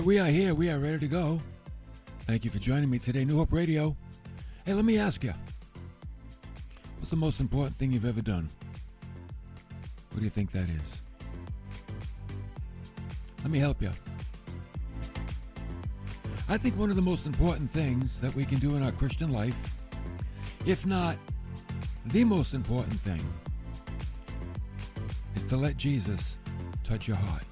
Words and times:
right, 0.00 0.06
we 0.06 0.18
are 0.18 0.28
here. 0.28 0.54
We 0.54 0.70
are 0.70 0.78
ready 0.78 0.98
to 0.98 1.06
go. 1.06 1.40
Thank 2.26 2.46
you 2.46 2.50
for 2.50 2.58
joining 2.58 2.88
me 2.88 2.98
today, 2.98 3.22
New 3.22 3.36
Hope 3.36 3.52
Radio. 3.52 3.94
Hey, 4.64 4.72
let 4.72 4.86
me 4.86 4.98
ask 4.98 5.22
you 5.22 5.34
what's 6.96 7.10
the 7.10 7.16
most 7.16 7.38
important 7.38 7.76
thing 7.76 7.92
you've 7.92 8.06
ever 8.06 8.22
done? 8.22 8.48
What 10.10 10.20
do 10.20 10.24
you 10.24 10.30
think 10.30 10.52
that 10.52 10.70
is? 10.70 11.02
Let 13.42 13.50
me 13.50 13.58
help 13.58 13.82
you. 13.82 13.90
I 16.48 16.56
think 16.56 16.78
one 16.78 16.88
of 16.88 16.96
the 16.96 17.02
most 17.02 17.26
important 17.26 17.70
things 17.70 18.22
that 18.22 18.34
we 18.34 18.46
can 18.46 18.58
do 18.58 18.76
in 18.76 18.82
our 18.82 18.92
Christian 18.92 19.30
life, 19.32 19.74
if 20.64 20.86
not 20.86 21.16
the 22.06 22.24
most 22.24 22.54
important 22.54 22.98
thing, 23.00 23.22
is 25.34 25.44
to 25.44 25.58
let 25.58 25.76
Jesus 25.76 26.38
touch 26.84 27.06
your 27.06 27.18
heart. 27.18 27.44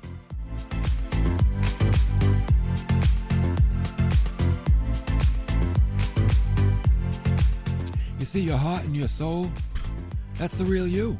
See, 8.29 8.41
your 8.41 8.59
heart 8.59 8.85
and 8.85 8.95
your 8.95 9.09
soul, 9.09 9.51
that's 10.35 10.57
the 10.57 10.65
real 10.65 10.87
you. 10.87 11.19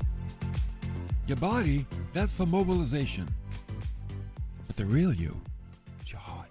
Your 1.27 1.39
body, 1.39 1.87
that's 2.13 2.35
for 2.35 2.45
mobilization. 2.45 3.27
But 4.67 4.77
the 4.77 4.85
real 4.85 5.15
you, 5.15 5.41
is 6.05 6.13
your 6.13 6.21
heart 6.21 6.51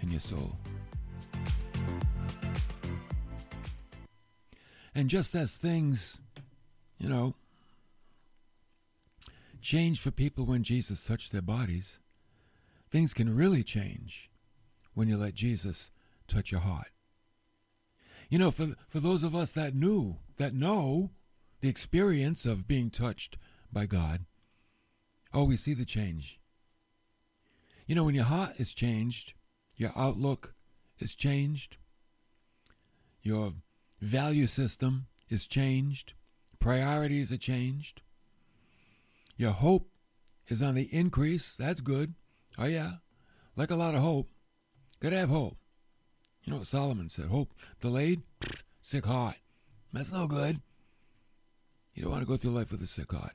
and 0.00 0.10
your 0.10 0.20
soul. 0.20 0.56
And 4.94 5.10
just 5.10 5.34
as 5.34 5.56
things, 5.56 6.18
you 6.96 7.10
know, 7.10 7.34
change 9.60 10.00
for 10.00 10.10
people 10.10 10.46
when 10.46 10.62
Jesus 10.62 11.04
touched 11.04 11.32
their 11.32 11.42
bodies, 11.42 12.00
things 12.90 13.12
can 13.12 13.36
really 13.36 13.62
change 13.62 14.30
when 14.94 15.06
you 15.06 15.18
let 15.18 15.34
Jesus 15.34 15.90
touch 16.28 16.50
your 16.50 16.62
heart. 16.62 16.88
You 18.28 18.38
know, 18.38 18.50
for, 18.50 18.68
for 18.88 19.00
those 19.00 19.22
of 19.22 19.34
us 19.34 19.52
that 19.52 19.74
knew, 19.74 20.18
that 20.36 20.54
know 20.54 21.10
the 21.60 21.68
experience 21.68 22.44
of 22.44 22.68
being 22.68 22.90
touched 22.90 23.38
by 23.72 23.86
God, 23.86 24.26
oh, 25.32 25.44
we 25.44 25.56
see 25.56 25.74
the 25.74 25.84
change. 25.84 26.38
You 27.86 27.94
know, 27.94 28.04
when 28.04 28.14
your 28.14 28.24
heart 28.24 28.54
is 28.58 28.74
changed, 28.74 29.32
your 29.76 29.92
outlook 29.96 30.54
is 30.98 31.14
changed, 31.14 31.78
your 33.22 33.52
value 34.00 34.46
system 34.46 35.06
is 35.30 35.46
changed, 35.46 36.12
priorities 36.60 37.32
are 37.32 37.38
changed, 37.38 38.02
your 39.36 39.52
hope 39.52 39.88
is 40.48 40.62
on 40.62 40.74
the 40.74 40.88
increase. 40.92 41.54
That's 41.54 41.80
good. 41.80 42.14
Oh, 42.58 42.66
yeah. 42.66 42.94
Like 43.56 43.70
a 43.70 43.76
lot 43.76 43.94
of 43.94 44.02
hope. 44.02 44.28
Gotta 45.00 45.16
have 45.16 45.28
hope. 45.28 45.56
You 46.48 46.52
know 46.52 46.60
what 46.60 46.66
Solomon 46.66 47.10
said? 47.10 47.26
Hope 47.26 47.52
delayed, 47.78 48.22
sick 48.80 49.04
heart. 49.04 49.36
That's 49.92 50.10
no 50.10 50.26
good. 50.26 50.62
You 51.92 52.04
don't 52.04 52.10
want 52.10 52.22
to 52.22 52.26
go 52.26 52.38
through 52.38 52.52
life 52.52 52.72
with 52.72 52.80
a 52.80 52.86
sick 52.86 53.12
heart. 53.12 53.34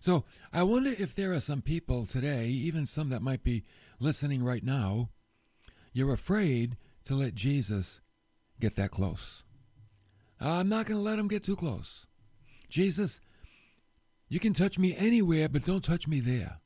So 0.00 0.22
I 0.52 0.62
wonder 0.62 0.92
if 0.96 1.16
there 1.16 1.32
are 1.32 1.40
some 1.40 1.62
people 1.62 2.06
today, 2.06 2.46
even 2.46 2.86
some 2.86 3.08
that 3.08 3.22
might 3.22 3.42
be 3.42 3.64
listening 3.98 4.44
right 4.44 4.62
now, 4.62 5.08
you're 5.92 6.12
afraid 6.12 6.76
to 7.06 7.16
let 7.16 7.34
Jesus 7.34 8.00
get 8.60 8.76
that 8.76 8.92
close. 8.92 9.42
I'm 10.40 10.68
not 10.68 10.86
going 10.86 10.98
to 10.98 11.02
let 11.02 11.18
him 11.18 11.26
get 11.26 11.42
too 11.42 11.56
close. 11.56 12.06
Jesus, 12.68 13.20
you 14.28 14.38
can 14.38 14.52
touch 14.52 14.78
me 14.78 14.94
anywhere, 14.96 15.48
but 15.48 15.64
don't 15.64 15.82
touch 15.82 16.06
me 16.06 16.20
there. 16.20 16.60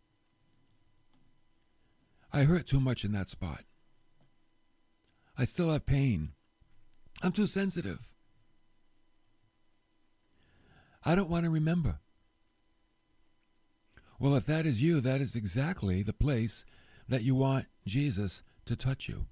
I 2.31 2.43
hurt 2.43 2.67
too 2.67 2.79
much 2.79 3.07
in 3.07 3.13
that 3.13 3.31
spot. 3.31 3.65
I 5.39 5.45
still 5.45 5.73
have 5.73 5.87
pain. 5.87 6.33
I'm 7.23 7.31
too 7.31 7.47
sensitive. 7.47 8.13
I 11.05 11.15
don't 11.15 11.31
want 11.31 11.45
to 11.45 11.51
remember. 11.51 12.01
Well, 14.19 14.35
if 14.35 14.47
that 14.47 14.67
is 14.67 14.83
you, 14.83 15.01
that 15.01 15.21
is 15.21 15.37
exactly 15.37 16.03
the 16.03 16.13
place 16.13 16.65
that 17.09 17.23
you 17.23 17.37
want 17.37 17.67
Jesus 17.87 18.43
to 18.67 18.75
touch 18.75 19.09
you. 19.09 19.27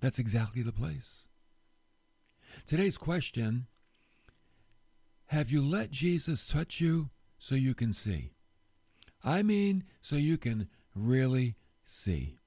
That's 0.00 0.18
exactly 0.18 0.62
the 0.62 0.72
place. 0.72 1.28
Today's 2.66 2.96
question 2.96 3.66
Have 5.26 5.50
you 5.50 5.62
let 5.62 5.90
Jesus 5.90 6.46
touch 6.46 6.80
you 6.80 7.10
so 7.38 7.54
you 7.54 7.74
can 7.74 7.92
see? 7.92 8.32
I 9.22 9.42
mean, 9.42 9.84
so 10.00 10.16
you 10.16 10.38
can 10.38 10.68
really 10.94 11.56
see. 11.84 12.39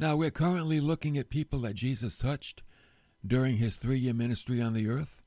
Now, 0.00 0.16
we're 0.16 0.30
currently 0.30 0.80
looking 0.80 1.18
at 1.18 1.28
people 1.28 1.58
that 1.58 1.74
Jesus 1.74 2.16
touched 2.16 2.62
during 3.24 3.58
his 3.58 3.76
three 3.76 3.98
year 3.98 4.14
ministry 4.14 4.62
on 4.62 4.72
the 4.72 4.88
earth. 4.88 5.20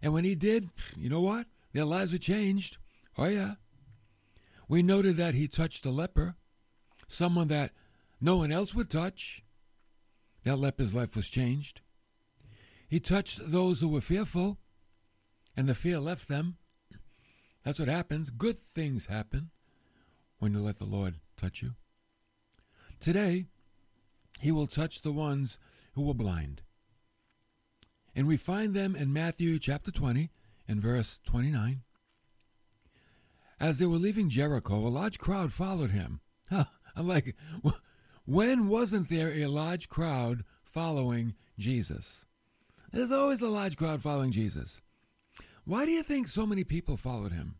And 0.00 0.12
when 0.12 0.22
he 0.22 0.36
did, 0.36 0.68
you 0.96 1.10
know 1.10 1.20
what? 1.20 1.48
Their 1.72 1.84
lives 1.84 2.12
were 2.12 2.18
changed. 2.18 2.76
Oh, 3.18 3.26
yeah. 3.26 3.54
We 4.68 4.84
noted 4.84 5.16
that 5.16 5.34
he 5.34 5.48
touched 5.48 5.84
a 5.84 5.90
leper, 5.90 6.36
someone 7.08 7.48
that 7.48 7.72
no 8.20 8.36
one 8.36 8.52
else 8.52 8.76
would 8.76 8.90
touch. 8.90 9.42
That 10.44 10.60
leper's 10.60 10.94
life 10.94 11.16
was 11.16 11.28
changed. 11.28 11.80
He 12.88 13.00
touched 13.00 13.40
those 13.50 13.80
who 13.80 13.88
were 13.88 14.00
fearful, 14.00 14.58
and 15.56 15.68
the 15.68 15.74
fear 15.74 15.98
left 15.98 16.28
them. 16.28 16.58
That's 17.64 17.80
what 17.80 17.88
happens. 17.88 18.30
Good 18.30 18.56
things 18.56 19.06
happen 19.06 19.50
when 20.38 20.54
you 20.54 20.60
let 20.60 20.78
the 20.78 20.84
Lord 20.84 21.16
touch 21.36 21.60
you. 21.60 21.72
Today, 23.00 23.46
he 24.40 24.50
will 24.50 24.66
touch 24.66 25.02
the 25.02 25.12
ones 25.12 25.58
who 25.92 26.02
were 26.02 26.14
blind. 26.14 26.62
And 28.14 28.26
we 28.26 28.36
find 28.36 28.74
them 28.74 28.96
in 28.96 29.12
Matthew 29.12 29.58
chapter 29.58 29.90
20 29.90 30.30
and 30.66 30.80
verse 30.80 31.20
29. 31.26 31.82
As 33.60 33.78
they 33.78 33.86
were 33.86 33.96
leaving 33.96 34.30
Jericho, 34.30 34.76
a 34.76 34.88
large 34.88 35.18
crowd 35.18 35.52
followed 35.52 35.90
him. 35.90 36.20
Huh, 36.48 36.64
I'm 36.96 37.06
like, 37.06 37.36
when 38.24 38.68
wasn't 38.68 39.10
there 39.10 39.28
a 39.28 39.46
large 39.46 39.88
crowd 39.90 40.44
following 40.64 41.34
Jesus? 41.58 42.24
There's 42.92 43.12
always 43.12 43.42
a 43.42 43.48
large 43.48 43.76
crowd 43.76 44.00
following 44.00 44.32
Jesus. 44.32 44.80
Why 45.64 45.84
do 45.84 45.90
you 45.90 46.02
think 46.02 46.26
so 46.26 46.46
many 46.46 46.64
people 46.64 46.96
followed 46.96 47.32
him? 47.32 47.56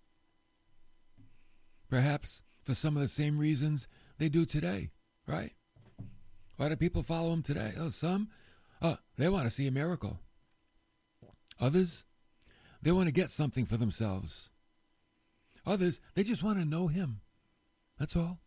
Perhaps 1.91 2.43
for 2.63 2.75
some 2.75 2.97
of 2.97 3.03
the 3.03 3.09
same 3.09 3.39
reasons 3.39 3.87
they 4.19 4.31
do 4.31 4.47
today, 4.47 4.91
right? 5.27 5.53
Why 6.61 6.69
do 6.69 6.77
people 6.77 7.03
follow 7.03 7.33
him 7.33 7.43
today? 7.43 7.73
Oh, 7.81 7.89
some, 7.89 8.29
oh, 8.83 8.99
they 9.17 9.31
want 9.31 9.45
to 9.45 9.51
see 9.51 9.67
a 9.67 9.71
miracle. 9.71 10.21
Others, 11.59 12.05
they 12.83 12.93
want 12.93 13.07
to 13.07 13.15
get 13.15 13.31
something 13.31 13.65
for 13.65 13.79
themselves. 13.79 14.51
Others, 15.65 16.03
they 16.15 16.23
just 16.23 16.43
want 16.43 16.59
to 16.59 16.67
know 16.67 16.89
him. 16.89 17.23
That's 17.99 18.15
all. 18.15 18.41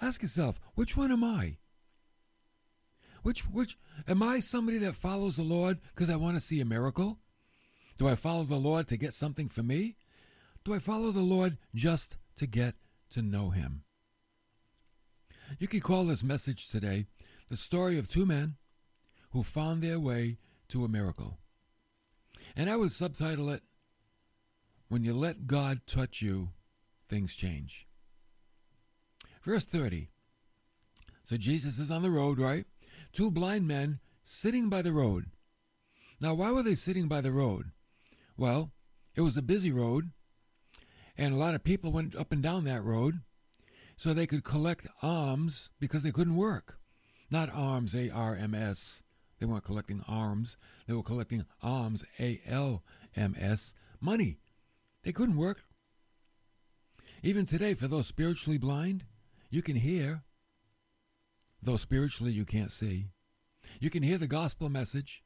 Ask 0.00 0.22
yourself, 0.22 0.60
which 0.76 0.96
one 0.96 1.10
am 1.10 1.24
I? 1.24 1.56
Which 3.24 3.40
which 3.40 3.76
am 4.06 4.22
I 4.22 4.38
somebody 4.38 4.78
that 4.78 4.94
follows 4.94 5.34
the 5.34 5.42
Lord 5.42 5.80
because 5.96 6.08
I 6.08 6.14
want 6.14 6.36
to 6.36 6.40
see 6.40 6.60
a 6.60 6.64
miracle? 6.64 7.18
Do 7.98 8.06
I 8.06 8.14
follow 8.14 8.44
the 8.44 8.54
Lord 8.54 8.86
to 8.86 8.96
get 8.96 9.14
something 9.14 9.48
for 9.48 9.64
me? 9.64 9.96
Do 10.64 10.72
I 10.72 10.78
follow 10.78 11.10
the 11.10 11.22
Lord 11.22 11.58
just 11.74 12.18
to 12.36 12.46
get 12.46 12.76
to 13.10 13.20
know 13.20 13.50
him? 13.50 13.82
You 15.58 15.68
could 15.68 15.82
call 15.82 16.04
this 16.04 16.22
message 16.22 16.68
today 16.68 17.06
the 17.48 17.56
story 17.56 17.98
of 17.98 18.08
two 18.08 18.26
men 18.26 18.56
who 19.30 19.42
found 19.42 19.82
their 19.82 20.00
way 20.00 20.38
to 20.68 20.84
a 20.84 20.88
miracle. 20.88 21.38
And 22.56 22.68
I 22.68 22.76
would 22.76 22.92
subtitle 22.92 23.50
it 23.50 23.62
When 24.88 25.04
You 25.04 25.14
Let 25.14 25.46
God 25.46 25.80
Touch 25.86 26.22
You, 26.22 26.50
Things 27.08 27.36
Change. 27.36 27.86
Verse 29.42 29.64
30. 29.64 30.08
So 31.22 31.36
Jesus 31.36 31.78
is 31.78 31.90
on 31.90 32.02
the 32.02 32.10
road, 32.10 32.38
right? 32.38 32.64
Two 33.12 33.30
blind 33.30 33.68
men 33.68 34.00
sitting 34.24 34.68
by 34.68 34.82
the 34.82 34.92
road. 34.92 35.26
Now, 36.20 36.34
why 36.34 36.50
were 36.50 36.62
they 36.62 36.74
sitting 36.74 37.08
by 37.08 37.20
the 37.20 37.32
road? 37.32 37.72
Well, 38.36 38.72
it 39.14 39.20
was 39.20 39.36
a 39.36 39.42
busy 39.42 39.70
road, 39.70 40.10
and 41.16 41.34
a 41.34 41.38
lot 41.38 41.54
of 41.54 41.64
people 41.64 41.92
went 41.92 42.16
up 42.16 42.32
and 42.32 42.42
down 42.42 42.64
that 42.64 42.82
road 42.82 43.20
so 43.96 44.12
they 44.12 44.26
could 44.26 44.44
collect 44.44 44.86
alms 45.02 45.70
because 45.78 46.02
they 46.02 46.12
couldn't 46.12 46.36
work. 46.36 46.75
Not 47.30 47.50
arms, 47.52 47.94
A 47.94 48.10
R 48.10 48.36
M 48.36 48.54
S. 48.54 49.02
They 49.38 49.46
weren't 49.46 49.64
collecting 49.64 50.02
arms, 50.08 50.56
they 50.86 50.94
were 50.94 51.02
collecting 51.02 51.44
alms, 51.62 52.04
A 52.18 52.40
L 52.46 52.82
M 53.14 53.34
S, 53.38 53.74
money. 54.00 54.38
They 55.04 55.12
couldn't 55.12 55.36
work. 55.36 55.60
Even 57.22 57.44
today, 57.44 57.74
for 57.74 57.86
those 57.86 58.06
spiritually 58.06 58.58
blind, 58.58 59.04
you 59.50 59.62
can 59.62 59.76
hear, 59.76 60.22
though 61.62 61.76
spiritually 61.76 62.32
you 62.32 62.44
can't 62.44 62.70
see. 62.70 63.08
You 63.78 63.90
can 63.90 64.02
hear 64.02 64.18
the 64.18 64.26
gospel 64.26 64.68
message. 64.68 65.22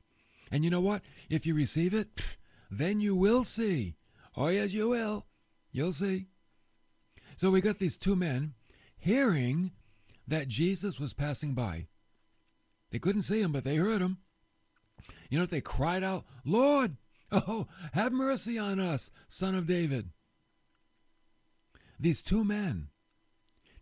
And 0.50 0.64
you 0.64 0.70
know 0.70 0.80
what? 0.80 1.02
If 1.28 1.46
you 1.46 1.54
receive 1.54 1.94
it, 1.94 2.08
then 2.70 3.00
you 3.00 3.14
will 3.14 3.44
see. 3.44 3.96
Oh, 4.36 4.48
yes, 4.48 4.72
you 4.72 4.88
will. 4.88 5.26
You'll 5.70 5.92
see. 5.92 6.26
So 7.36 7.50
we 7.50 7.60
got 7.60 7.78
these 7.78 7.96
two 7.96 8.16
men 8.16 8.54
hearing 8.98 9.72
that 10.30 10.48
Jesus 10.48 10.98
was 10.98 11.12
passing 11.12 11.54
by. 11.54 11.86
They 12.90 12.98
couldn't 12.98 13.22
see 13.22 13.40
him, 13.40 13.52
but 13.52 13.64
they 13.64 13.76
heard 13.76 14.00
him. 14.00 14.18
You 15.28 15.38
know, 15.38 15.46
they 15.46 15.60
cried 15.60 16.02
out, 16.02 16.24
Lord, 16.44 16.96
oh, 17.30 17.66
have 17.92 18.12
mercy 18.12 18.58
on 18.58 18.80
us, 18.80 19.10
son 19.28 19.54
of 19.54 19.66
David. 19.66 20.10
These 21.98 22.22
two 22.22 22.44
men, 22.44 22.88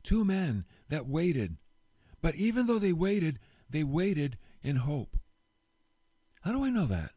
two 0.03 0.25
men 0.25 0.65
that 0.89 1.07
waited, 1.07 1.59
but 2.21 2.35
even 2.35 2.67
though 2.67 2.79
they 2.79 2.93
waited, 2.93 3.39
they 3.71 3.85
waited 3.85 4.39
in 4.63 4.77
hope. 4.77 5.17
How 6.43 6.53
do 6.53 6.65
I 6.65 6.71
know 6.71 6.87
that? 6.87 7.11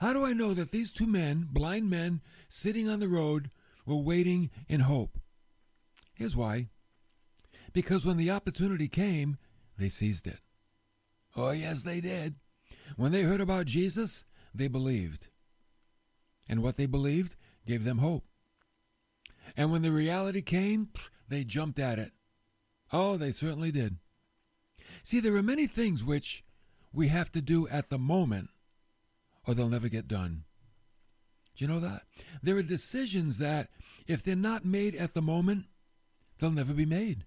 How 0.00 0.12
do 0.12 0.24
I 0.24 0.32
know 0.32 0.54
that 0.54 0.70
these 0.70 0.92
two 0.92 1.06
men, 1.06 1.48
blind 1.50 1.90
men, 1.90 2.20
sitting 2.48 2.88
on 2.88 3.00
the 3.00 3.08
road, 3.08 3.50
were 3.86 3.96
waiting 3.96 4.50
in 4.68 4.80
hope? 4.80 5.18
Here's 6.14 6.36
why. 6.36 6.68
Because 7.78 8.04
when 8.04 8.16
the 8.16 8.32
opportunity 8.32 8.88
came, 8.88 9.36
they 9.78 9.88
seized 9.88 10.26
it. 10.26 10.40
Oh, 11.36 11.52
yes, 11.52 11.82
they 11.82 12.00
did. 12.00 12.34
When 12.96 13.12
they 13.12 13.22
heard 13.22 13.40
about 13.40 13.66
Jesus, 13.66 14.24
they 14.52 14.66
believed. 14.66 15.28
And 16.48 16.60
what 16.60 16.76
they 16.76 16.86
believed 16.86 17.36
gave 17.64 17.84
them 17.84 17.98
hope. 17.98 18.24
And 19.56 19.70
when 19.70 19.82
the 19.82 19.92
reality 19.92 20.42
came, 20.42 20.88
they 21.28 21.44
jumped 21.44 21.78
at 21.78 22.00
it. 22.00 22.10
Oh, 22.92 23.16
they 23.16 23.30
certainly 23.30 23.70
did. 23.70 23.98
See, 25.04 25.20
there 25.20 25.36
are 25.36 25.42
many 25.44 25.68
things 25.68 26.02
which 26.02 26.42
we 26.92 27.06
have 27.06 27.30
to 27.30 27.40
do 27.40 27.68
at 27.68 27.90
the 27.90 27.98
moment, 27.98 28.48
or 29.46 29.54
they'll 29.54 29.68
never 29.68 29.88
get 29.88 30.08
done. 30.08 30.42
Do 31.54 31.64
you 31.64 31.70
know 31.70 31.78
that? 31.78 32.02
There 32.42 32.56
are 32.56 32.62
decisions 32.64 33.38
that, 33.38 33.68
if 34.08 34.24
they're 34.24 34.34
not 34.34 34.64
made 34.64 34.96
at 34.96 35.14
the 35.14 35.22
moment, 35.22 35.66
they'll 36.40 36.50
never 36.50 36.74
be 36.74 36.84
made. 36.84 37.24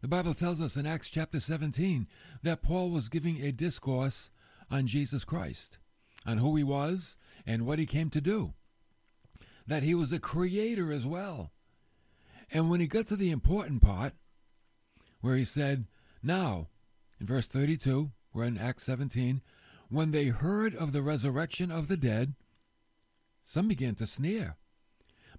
The 0.00 0.08
Bible 0.08 0.32
tells 0.32 0.60
us 0.60 0.76
in 0.76 0.86
Acts 0.86 1.10
chapter 1.10 1.40
17 1.40 2.06
that 2.44 2.62
Paul 2.62 2.90
was 2.90 3.08
giving 3.08 3.42
a 3.42 3.50
discourse 3.50 4.30
on 4.70 4.86
Jesus 4.86 5.24
Christ, 5.24 5.78
on 6.24 6.38
who 6.38 6.54
he 6.54 6.62
was 6.62 7.16
and 7.44 7.66
what 7.66 7.80
he 7.80 7.86
came 7.86 8.08
to 8.10 8.20
do, 8.20 8.54
that 9.66 9.82
he 9.82 9.96
was 9.96 10.12
a 10.12 10.20
creator 10.20 10.92
as 10.92 11.04
well. 11.04 11.50
And 12.52 12.70
when 12.70 12.78
he 12.78 12.86
got 12.86 13.06
to 13.06 13.16
the 13.16 13.32
important 13.32 13.82
part, 13.82 14.12
where 15.20 15.34
he 15.34 15.44
said, 15.44 15.86
Now, 16.22 16.68
in 17.18 17.26
verse 17.26 17.48
32, 17.48 18.12
we're 18.32 18.44
in 18.44 18.56
Acts 18.56 18.84
17, 18.84 19.42
when 19.88 20.12
they 20.12 20.26
heard 20.26 20.76
of 20.76 20.92
the 20.92 21.02
resurrection 21.02 21.72
of 21.72 21.88
the 21.88 21.96
dead, 21.96 22.34
some 23.42 23.66
began 23.66 23.96
to 23.96 24.06
sneer. 24.06 24.58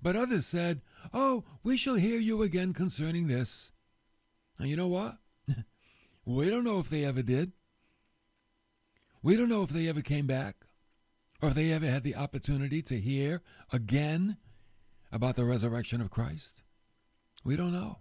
But 0.01 0.17
others 0.17 0.45
said, 0.45 0.81
Oh, 1.13 1.45
we 1.63 1.77
shall 1.77 1.95
hear 1.95 2.19
you 2.19 2.41
again 2.41 2.73
concerning 2.73 3.27
this. 3.27 3.71
And 4.59 4.69
you 4.69 4.75
know 4.75 4.87
what? 4.87 5.17
we 6.25 6.49
don't 6.49 6.65
know 6.65 6.79
if 6.79 6.89
they 6.89 7.05
ever 7.05 7.21
did. 7.21 7.53
We 9.23 9.35
don't 9.35 9.49
know 9.49 9.63
if 9.63 9.69
they 9.69 9.87
ever 9.87 10.01
came 10.01 10.27
back 10.27 10.67
or 11.41 11.49
if 11.49 11.55
they 11.55 11.71
ever 11.71 11.85
had 11.85 12.03
the 12.03 12.15
opportunity 12.15 12.81
to 12.83 12.99
hear 12.99 13.41
again 13.71 14.37
about 15.11 15.35
the 15.35 15.45
resurrection 15.45 16.01
of 16.01 16.11
Christ. 16.11 16.61
We 17.43 17.55
don't 17.55 17.73
know. 17.73 17.99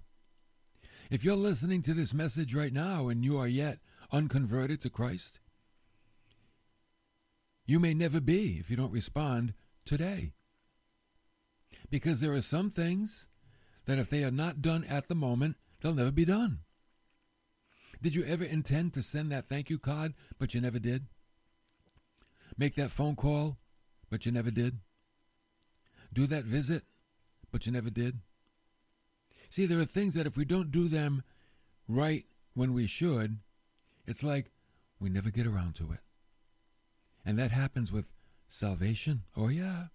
If 1.11 1.25
you're 1.25 1.37
listening 1.37 1.81
to 1.83 1.95
this 1.95 2.13
message 2.13 2.55
right 2.55 2.73
now 2.73 3.09
and 3.09 3.25
you 3.25 3.39
are 3.39 3.49
yet 3.49 3.79
unconverted 4.13 4.81
to 4.83 4.91
Christ, 4.91 5.41
you 7.67 7.79
may 7.79 7.95
never 7.95 8.21
be 8.21 8.59
if 8.59 8.71
you 8.71 8.77
don't 8.77 8.93
respond 8.93 9.55
today. 9.85 10.33
Because 11.91 12.21
there 12.21 12.33
are 12.33 12.43
some 12.43 12.71
things 12.71 13.27
that 13.87 13.99
if 13.99 14.11
they 14.11 14.23
are 14.23 14.31
not 14.31 14.61
done 14.61 14.85
at 14.85 15.09
the 15.09 15.15
moment, 15.15 15.57
They'll 15.81 15.95
never 15.95 16.13
be 16.13 16.25
done. 16.25 16.61
Did 18.01 18.15
you 18.15 18.25
ever 18.25 18.45
intend 18.45 18.95
to 18.95 19.03
send 19.03 19.33
that 19.33 19.47
thank 19.47 19.71
you 19.71 19.79
card, 19.79 20.15
but 20.39 20.55
you 20.55 20.61
never 20.61 20.79
did? 20.79 21.07
Make 22.57 22.75
that 22.75 22.91
phone 22.91 23.17
call, 23.17 23.59
but 24.11 24.27
you 24.27 24.33
never 24.33 24.51
did? 24.51 24.79
Do 26.13 26.27
that 26.27 26.45
visit, 26.45 26.85
but 27.51 27.67
you 27.67 27.73
never 27.73 27.91
did? 27.91 28.21
See, 29.51 29.67
there 29.67 29.79
are 29.79 29.85
things 29.85 30.15
that 30.15 30.27
if 30.27 30.37
we 30.37 30.45
don't 30.45 30.71
do 30.71 30.89
them 30.89 31.23
right 31.89 32.25
when 32.55 32.73
we 32.73 32.87
should, 32.87 33.39
it's 34.07 34.23
like 34.23 34.51
we 35.01 35.09
never 35.09 35.31
get 35.31 35.47
around 35.47 35.75
to 35.77 35.93
it. 35.93 36.01
And 37.25 37.39
that 37.39 37.51
happens 37.51 37.93
with 37.93 38.13
salvation. 38.49 39.23
Oh, 39.37 39.49
yeah, 39.49 39.87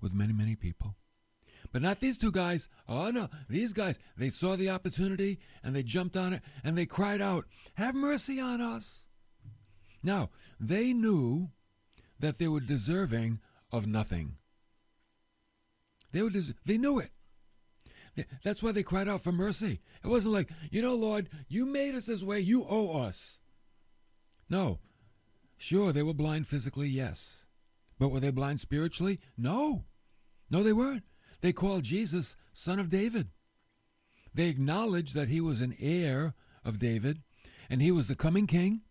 with 0.00 0.12
many, 0.12 0.32
many 0.32 0.56
people. 0.56 0.96
But 1.72 1.82
not 1.82 2.00
these 2.00 2.16
two 2.16 2.32
guys. 2.32 2.68
Oh 2.88 3.10
no, 3.10 3.28
these 3.48 3.72
guys, 3.72 3.98
they 4.16 4.28
saw 4.28 4.56
the 4.56 4.70
opportunity 4.70 5.38
and 5.62 5.74
they 5.74 5.82
jumped 5.82 6.16
on 6.16 6.32
it 6.32 6.42
and 6.64 6.76
they 6.76 6.86
cried 6.86 7.20
out, 7.20 7.44
Have 7.74 7.94
mercy 7.94 8.40
on 8.40 8.60
us. 8.60 9.04
Now, 10.02 10.30
they 10.58 10.92
knew 10.92 11.50
that 12.18 12.38
they 12.38 12.48
were 12.48 12.60
deserving 12.60 13.40
of 13.70 13.86
nothing. 13.86 14.36
They, 16.12 16.22
were 16.22 16.30
des- 16.30 16.54
they 16.64 16.78
knew 16.78 16.98
it. 16.98 17.10
That's 18.42 18.62
why 18.62 18.72
they 18.72 18.82
cried 18.82 19.08
out 19.08 19.22
for 19.22 19.32
mercy. 19.32 19.80
It 20.04 20.08
wasn't 20.08 20.34
like, 20.34 20.50
you 20.70 20.82
know, 20.82 20.94
Lord, 20.94 21.28
you 21.48 21.66
made 21.66 21.94
us 21.94 22.06
this 22.06 22.22
way, 22.22 22.40
you 22.40 22.66
owe 22.68 23.02
us. 23.02 23.38
No. 24.48 24.80
Sure, 25.56 25.92
they 25.92 26.02
were 26.02 26.14
blind 26.14 26.46
physically, 26.46 26.88
yes. 26.88 27.44
But 27.98 28.08
were 28.08 28.20
they 28.20 28.30
blind 28.30 28.60
spiritually? 28.60 29.20
No. 29.36 29.84
No, 30.50 30.62
they 30.62 30.72
weren't. 30.72 31.04
They 31.40 31.52
called 31.52 31.84
Jesus 31.84 32.36
Son 32.52 32.78
of 32.78 32.88
David. 32.88 33.28
They 34.34 34.48
acknowledged 34.48 35.14
that 35.14 35.28
he 35.28 35.40
was 35.40 35.60
an 35.60 35.74
heir 35.80 36.34
of 36.64 36.78
David 36.78 37.22
and 37.68 37.80
he 37.80 37.90
was 37.90 38.08
the 38.08 38.16
coming 38.16 38.46
king 38.46 38.82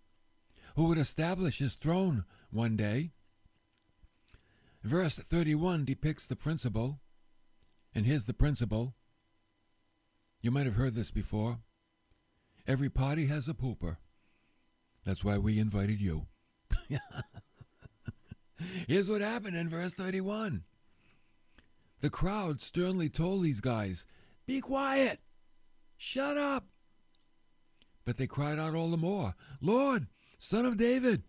who 0.76 0.86
would 0.86 0.98
establish 0.98 1.60
his 1.60 1.76
throne 1.76 2.24
one 2.50 2.76
day. 2.78 3.12
Verse 4.84 5.18
31 5.18 5.84
depicts 5.84 6.26
the 6.26 6.38
principle, 6.38 7.02
and 7.94 8.06
here's 8.06 8.26
the 8.26 8.34
principle. 8.34 8.96
You 10.42 10.52
might 10.52 10.66
have 10.66 10.76
heard 10.76 10.96
this 10.96 11.12
before. 11.12 11.60
Every 12.66 12.90
party 12.90 13.26
has 13.26 13.50
a 13.50 13.54
pooper. 13.54 13.98
That's 15.04 15.24
why 15.24 15.38
we 15.38 15.60
invited 15.60 16.00
you. 16.00 16.28
here's 18.88 19.10
what 19.10 19.20
happened 19.20 19.58
in 19.58 19.68
verse 19.68 19.94
31. 19.94 20.64
The 22.02 22.10
crowd 22.10 22.62
sternly 22.62 23.10
told 23.10 23.44
these 23.44 23.62
guys, 23.62 24.06
Be 24.46 24.62
quiet! 24.62 25.20
Shut 25.98 26.38
up! 26.38 26.68
But 28.06 28.18
they 28.18 28.28
cried 28.28 28.58
out 28.58 28.74
all 28.74 28.90
the 28.90 28.98
more, 28.98 29.36
Lord, 29.62 30.08
Son 30.38 30.66
of 30.66 30.78
David, 30.78 31.24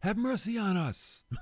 have 0.00 0.16
mercy 0.16 0.56
on 0.56 0.76
us. 0.76 1.22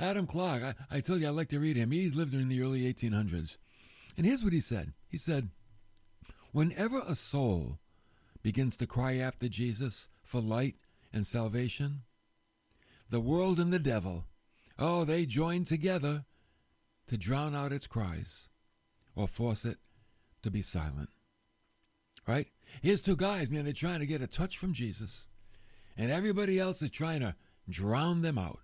Adam 0.00 0.26
Clarke, 0.26 0.62
I, 0.62 0.74
I 0.96 1.00
told 1.00 1.20
you 1.20 1.26
I 1.26 1.30
like 1.30 1.48
to 1.48 1.60
read 1.60 1.76
him. 1.76 1.90
He's 1.90 2.14
lived 2.14 2.32
in 2.32 2.48
the 2.48 2.62
early 2.62 2.92
1800s. 2.92 3.58
And 4.16 4.24
here's 4.24 4.42
what 4.42 4.52
he 4.52 4.60
said 4.60 4.94
He 5.08 5.18
said, 5.18 5.50
Whenever 6.52 7.00
a 7.00 7.14
soul 7.14 7.78
begins 8.42 8.76
to 8.76 8.86
cry 8.86 9.16
after 9.16 9.48
Jesus 9.48 10.08
for 10.22 10.40
light 10.40 10.76
and 11.12 11.26
salvation, 11.26 12.02
the 13.10 13.20
world 13.20 13.60
and 13.60 13.72
the 13.72 13.78
devil 13.78 14.24
Oh, 14.82 15.04
they 15.04 15.26
join 15.26 15.64
together 15.64 16.24
to 17.06 17.18
drown 17.18 17.54
out 17.54 17.70
its 17.70 17.86
cries 17.86 18.48
or 19.14 19.28
force 19.28 19.66
it 19.66 19.76
to 20.42 20.50
be 20.50 20.62
silent. 20.62 21.10
Right? 22.26 22.46
Here's 22.80 23.02
two 23.02 23.16
guys, 23.16 23.50
man, 23.50 23.64
they're 23.64 23.74
trying 23.74 24.00
to 24.00 24.06
get 24.06 24.22
a 24.22 24.26
touch 24.26 24.56
from 24.56 24.72
Jesus, 24.72 25.28
and 25.98 26.10
everybody 26.10 26.58
else 26.58 26.80
is 26.80 26.90
trying 26.90 27.20
to 27.20 27.34
drown 27.68 28.22
them 28.22 28.38
out. 28.38 28.60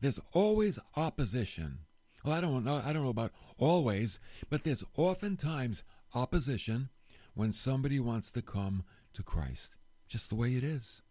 There's 0.00 0.20
always 0.32 0.78
opposition. 0.96 1.80
Well, 2.24 2.34
I 2.34 2.40
don't 2.40 2.64
know, 2.64 2.80
I 2.84 2.92
don't 2.92 3.02
know 3.02 3.08
about 3.08 3.32
always, 3.58 4.20
but 4.48 4.62
there's 4.62 4.84
oftentimes 4.96 5.82
opposition 6.14 6.90
when 7.34 7.52
somebody 7.52 7.98
wants 7.98 8.30
to 8.32 8.42
come 8.42 8.84
to 9.14 9.24
Christ. 9.24 9.76
Just 10.06 10.28
the 10.28 10.36
way 10.36 10.50
it 10.50 10.62
is. 10.62 11.02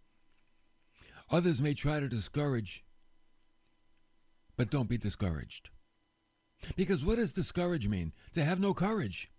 Others 1.32 1.62
may 1.62 1.74
try 1.74 2.00
to 2.00 2.08
discourage 2.08 2.86
but 4.58 4.70
don't 4.70 4.90
be 4.90 4.98
discouraged. 4.98 5.70
Because 6.76 7.06
what 7.06 7.18
does 7.18 7.34
discourage 7.34 7.88
mean? 7.88 8.14
To 8.34 8.44
have 8.44 8.60
no 8.60 8.74
courage. 8.74 9.32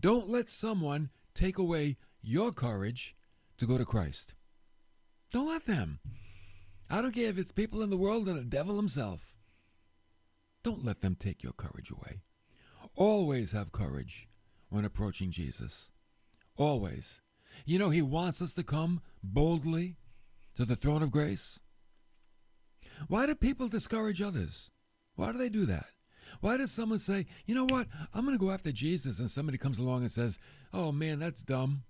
Don't 0.00 0.28
let 0.28 0.48
someone 0.48 1.10
take 1.34 1.58
away 1.58 1.96
your 2.22 2.52
courage 2.52 3.16
to 3.58 3.66
go 3.66 3.76
to 3.76 3.84
Christ. 3.84 4.34
Don't 5.32 5.48
let 5.48 5.66
them. 5.66 5.98
I 6.88 7.02
don't 7.02 7.14
care 7.14 7.28
if 7.28 7.38
it's 7.38 7.52
people 7.52 7.82
in 7.82 7.90
the 7.90 7.96
world 7.96 8.28
or 8.28 8.34
the 8.34 8.44
devil 8.44 8.76
himself. 8.76 9.36
Don't 10.62 10.84
let 10.84 11.00
them 11.00 11.16
take 11.18 11.42
your 11.42 11.52
courage 11.52 11.90
away. 11.90 12.20
Always 12.96 13.52
have 13.52 13.72
courage 13.72 14.28
when 14.68 14.84
approaching 14.84 15.30
Jesus. 15.30 15.90
Always. 16.56 17.20
You 17.66 17.78
know, 17.78 17.90
He 17.90 18.02
wants 18.02 18.40
us 18.40 18.54
to 18.54 18.62
come 18.62 19.00
boldly 19.22 19.96
to 20.54 20.64
the 20.64 20.76
throne 20.76 21.02
of 21.02 21.10
grace. 21.10 21.58
Why 23.08 23.26
do 23.26 23.34
people 23.34 23.68
discourage 23.68 24.22
others? 24.22 24.70
Why 25.16 25.32
do 25.32 25.38
they 25.38 25.48
do 25.48 25.66
that? 25.66 25.86
Why 26.40 26.56
does 26.56 26.72
someone 26.72 26.98
say, 26.98 27.26
you 27.46 27.54
know 27.54 27.66
what, 27.66 27.86
I'm 28.12 28.24
going 28.24 28.36
to 28.36 28.44
go 28.44 28.50
after 28.50 28.72
Jesus, 28.72 29.18
and 29.18 29.30
somebody 29.30 29.58
comes 29.58 29.78
along 29.78 30.02
and 30.02 30.10
says, 30.10 30.38
oh 30.72 30.92
man, 30.92 31.18
that's 31.18 31.42
dumb? 31.42 31.84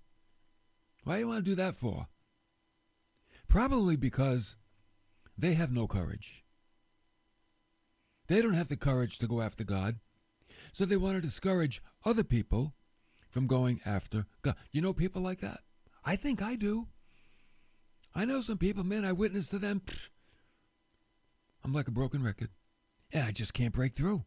Why 1.03 1.15
do 1.15 1.19
you 1.21 1.27
want 1.27 1.45
to 1.45 1.51
do 1.51 1.55
that 1.55 1.75
for? 1.75 2.07
Probably 3.47 3.95
because 3.95 4.55
they 5.37 5.53
have 5.53 5.71
no 5.71 5.87
courage. 5.87 6.43
They 8.27 8.41
don't 8.41 8.53
have 8.53 8.69
the 8.69 8.77
courage 8.77 9.19
to 9.19 9.27
go 9.27 9.41
after 9.41 9.63
God. 9.63 9.99
So 10.71 10.85
they 10.85 10.97
want 10.97 11.15
to 11.15 11.21
discourage 11.21 11.81
other 12.03 12.23
people 12.23 12.73
from 13.29 13.47
going 13.47 13.81
after 13.85 14.25
God. 14.41 14.55
You 14.71 14.81
know 14.81 14.93
people 14.93 15.21
like 15.21 15.41
that? 15.41 15.59
I 16.03 16.15
think 16.15 16.41
I 16.41 16.55
do. 16.55 16.87
I 18.13 18.25
know 18.25 18.41
some 18.41 18.57
people, 18.57 18.83
man, 18.83 19.05
I 19.05 19.11
witness 19.11 19.49
to 19.49 19.59
them. 19.59 19.81
Pfft, 19.85 20.09
I'm 21.65 21.73
like 21.73 21.87
a 21.87 21.91
broken 21.91 22.23
record. 22.23 22.49
And 23.11 23.23
I 23.23 23.31
just 23.31 23.55
can't 23.55 23.73
break 23.73 23.95
through. 23.95 24.23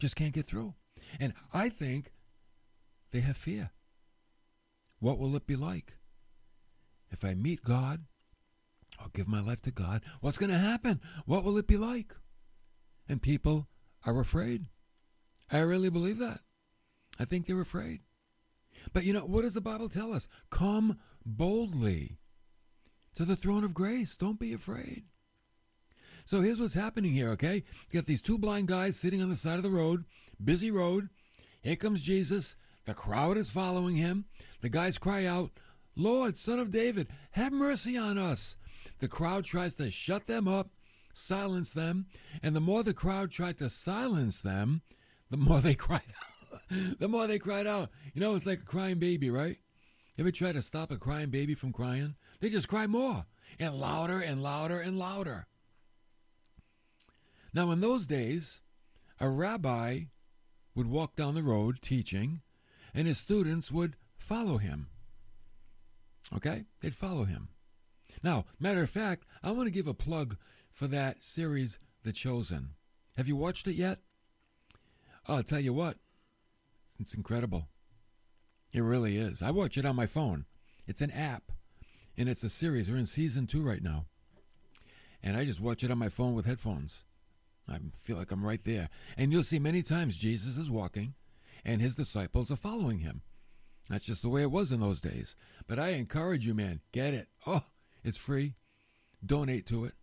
Just 0.00 0.16
can't 0.16 0.32
get 0.32 0.46
through. 0.46 0.74
And 1.20 1.34
I 1.52 1.68
think 1.68 2.10
they 3.12 3.20
have 3.20 3.36
fear. 3.36 3.70
What 4.98 5.18
will 5.18 5.36
it 5.36 5.46
be 5.46 5.56
like? 5.56 5.98
If 7.10 7.22
I 7.22 7.34
meet 7.34 7.62
God, 7.62 8.06
I'll 8.98 9.10
give 9.12 9.28
my 9.28 9.40
life 9.40 9.60
to 9.62 9.70
God. 9.70 10.02
What's 10.22 10.38
going 10.38 10.50
to 10.50 10.58
happen? 10.58 11.00
What 11.26 11.44
will 11.44 11.58
it 11.58 11.66
be 11.66 11.76
like? 11.76 12.14
And 13.06 13.20
people 13.20 13.68
are 14.06 14.18
afraid. 14.18 14.66
I 15.52 15.58
really 15.58 15.90
believe 15.90 16.18
that. 16.18 16.40
I 17.20 17.26
think 17.26 17.46
they're 17.46 17.60
afraid. 17.60 18.00
But 18.94 19.04
you 19.04 19.12
know, 19.12 19.26
what 19.26 19.42
does 19.42 19.54
the 19.54 19.60
Bible 19.60 19.90
tell 19.90 20.14
us? 20.14 20.28
Come 20.50 20.98
boldly 21.26 22.18
to 23.14 23.26
the 23.26 23.36
throne 23.36 23.64
of 23.64 23.74
grace. 23.74 24.16
Don't 24.16 24.40
be 24.40 24.54
afraid. 24.54 25.04
So 26.28 26.42
here's 26.42 26.60
what's 26.60 26.74
happening 26.74 27.14
here, 27.14 27.30
okay? 27.30 27.64
You 27.90 28.00
got 28.00 28.04
these 28.04 28.20
two 28.20 28.36
blind 28.36 28.68
guys 28.68 28.98
sitting 28.98 29.22
on 29.22 29.30
the 29.30 29.34
side 29.34 29.56
of 29.56 29.62
the 29.62 29.70
road, 29.70 30.04
busy 30.44 30.70
road. 30.70 31.08
Here 31.62 31.74
comes 31.74 32.02
Jesus. 32.02 32.54
The 32.84 32.92
crowd 32.92 33.38
is 33.38 33.48
following 33.48 33.96
him. 33.96 34.26
The 34.60 34.68
guys 34.68 34.98
cry 34.98 35.24
out, 35.24 35.52
Lord, 35.96 36.36
Son 36.36 36.58
of 36.58 36.70
David, 36.70 37.08
have 37.30 37.50
mercy 37.50 37.96
on 37.96 38.18
us. 38.18 38.58
The 38.98 39.08
crowd 39.08 39.44
tries 39.44 39.74
to 39.76 39.90
shut 39.90 40.26
them 40.26 40.46
up, 40.46 40.68
silence 41.14 41.72
them, 41.72 42.08
and 42.42 42.54
the 42.54 42.60
more 42.60 42.82
the 42.82 42.92
crowd 42.92 43.30
tried 43.30 43.56
to 43.56 43.70
silence 43.70 44.38
them, 44.38 44.82
the 45.30 45.38
more 45.38 45.62
they 45.62 45.74
cried 45.86 46.02
out. 46.02 46.98
the 46.98 47.08
more 47.08 47.26
they 47.26 47.38
cried 47.38 47.66
out. 47.66 47.88
You 48.12 48.20
know, 48.20 48.34
it's 48.34 48.44
like 48.44 48.60
a 48.60 48.66
crying 48.66 48.98
baby, 48.98 49.30
right? 49.30 49.56
You 50.16 50.24
ever 50.24 50.30
try 50.30 50.52
to 50.52 50.60
stop 50.60 50.90
a 50.90 50.98
crying 50.98 51.30
baby 51.30 51.54
from 51.54 51.72
crying? 51.72 52.16
They 52.40 52.50
just 52.50 52.68
cry 52.68 52.86
more 52.86 53.24
and 53.58 53.74
louder 53.74 54.20
and 54.20 54.42
louder 54.42 54.78
and 54.78 54.98
louder. 54.98 55.46
Now, 57.58 57.72
in 57.72 57.80
those 57.80 58.06
days, 58.06 58.60
a 59.18 59.28
rabbi 59.28 60.02
would 60.76 60.86
walk 60.86 61.16
down 61.16 61.34
the 61.34 61.42
road 61.42 61.82
teaching, 61.82 62.40
and 62.94 63.08
his 63.08 63.18
students 63.18 63.72
would 63.72 63.96
follow 64.16 64.58
him. 64.58 64.90
Okay? 66.32 66.66
They'd 66.80 66.94
follow 66.94 67.24
him. 67.24 67.48
Now, 68.22 68.44
matter 68.60 68.84
of 68.84 68.90
fact, 68.90 69.24
I 69.42 69.50
want 69.50 69.66
to 69.66 69.72
give 69.72 69.88
a 69.88 69.92
plug 69.92 70.36
for 70.70 70.86
that 70.86 71.24
series, 71.24 71.80
The 72.04 72.12
Chosen. 72.12 72.74
Have 73.16 73.26
you 73.26 73.34
watched 73.34 73.66
it 73.66 73.74
yet? 73.74 73.98
Oh, 75.28 75.34
I'll 75.34 75.42
tell 75.42 75.58
you 75.58 75.72
what, 75.72 75.96
it's 77.00 77.14
incredible. 77.14 77.66
It 78.72 78.82
really 78.82 79.16
is. 79.16 79.42
I 79.42 79.50
watch 79.50 79.76
it 79.76 79.84
on 79.84 79.96
my 79.96 80.06
phone. 80.06 80.44
It's 80.86 81.00
an 81.00 81.10
app, 81.10 81.50
and 82.16 82.28
it's 82.28 82.44
a 82.44 82.50
series. 82.50 82.88
We're 82.88 82.98
in 82.98 83.06
season 83.06 83.48
two 83.48 83.66
right 83.66 83.82
now. 83.82 84.04
And 85.24 85.36
I 85.36 85.44
just 85.44 85.60
watch 85.60 85.82
it 85.82 85.90
on 85.90 85.98
my 85.98 86.08
phone 86.08 86.34
with 86.34 86.46
headphones. 86.46 87.02
I 87.68 87.78
feel 88.02 88.16
like 88.16 88.32
I'm 88.32 88.44
right 88.44 88.62
there. 88.64 88.88
And 89.16 89.32
you'll 89.32 89.42
see 89.42 89.58
many 89.58 89.82
times 89.82 90.16
Jesus 90.16 90.56
is 90.56 90.70
walking, 90.70 91.14
and 91.64 91.80
his 91.80 91.94
disciples 91.94 92.50
are 92.50 92.56
following 92.56 93.00
him. 93.00 93.22
That's 93.88 94.04
just 94.04 94.22
the 94.22 94.28
way 94.28 94.42
it 94.42 94.50
was 94.50 94.70
in 94.70 94.80
those 94.80 95.00
days. 95.00 95.34
But 95.66 95.78
I 95.78 95.90
encourage 95.90 96.46
you, 96.46 96.54
man, 96.54 96.80
get 96.92 97.14
it. 97.14 97.28
Oh, 97.46 97.64
it's 98.04 98.18
free. 98.18 98.54
Donate 99.24 99.66
to 99.66 99.84
it. 99.84 99.94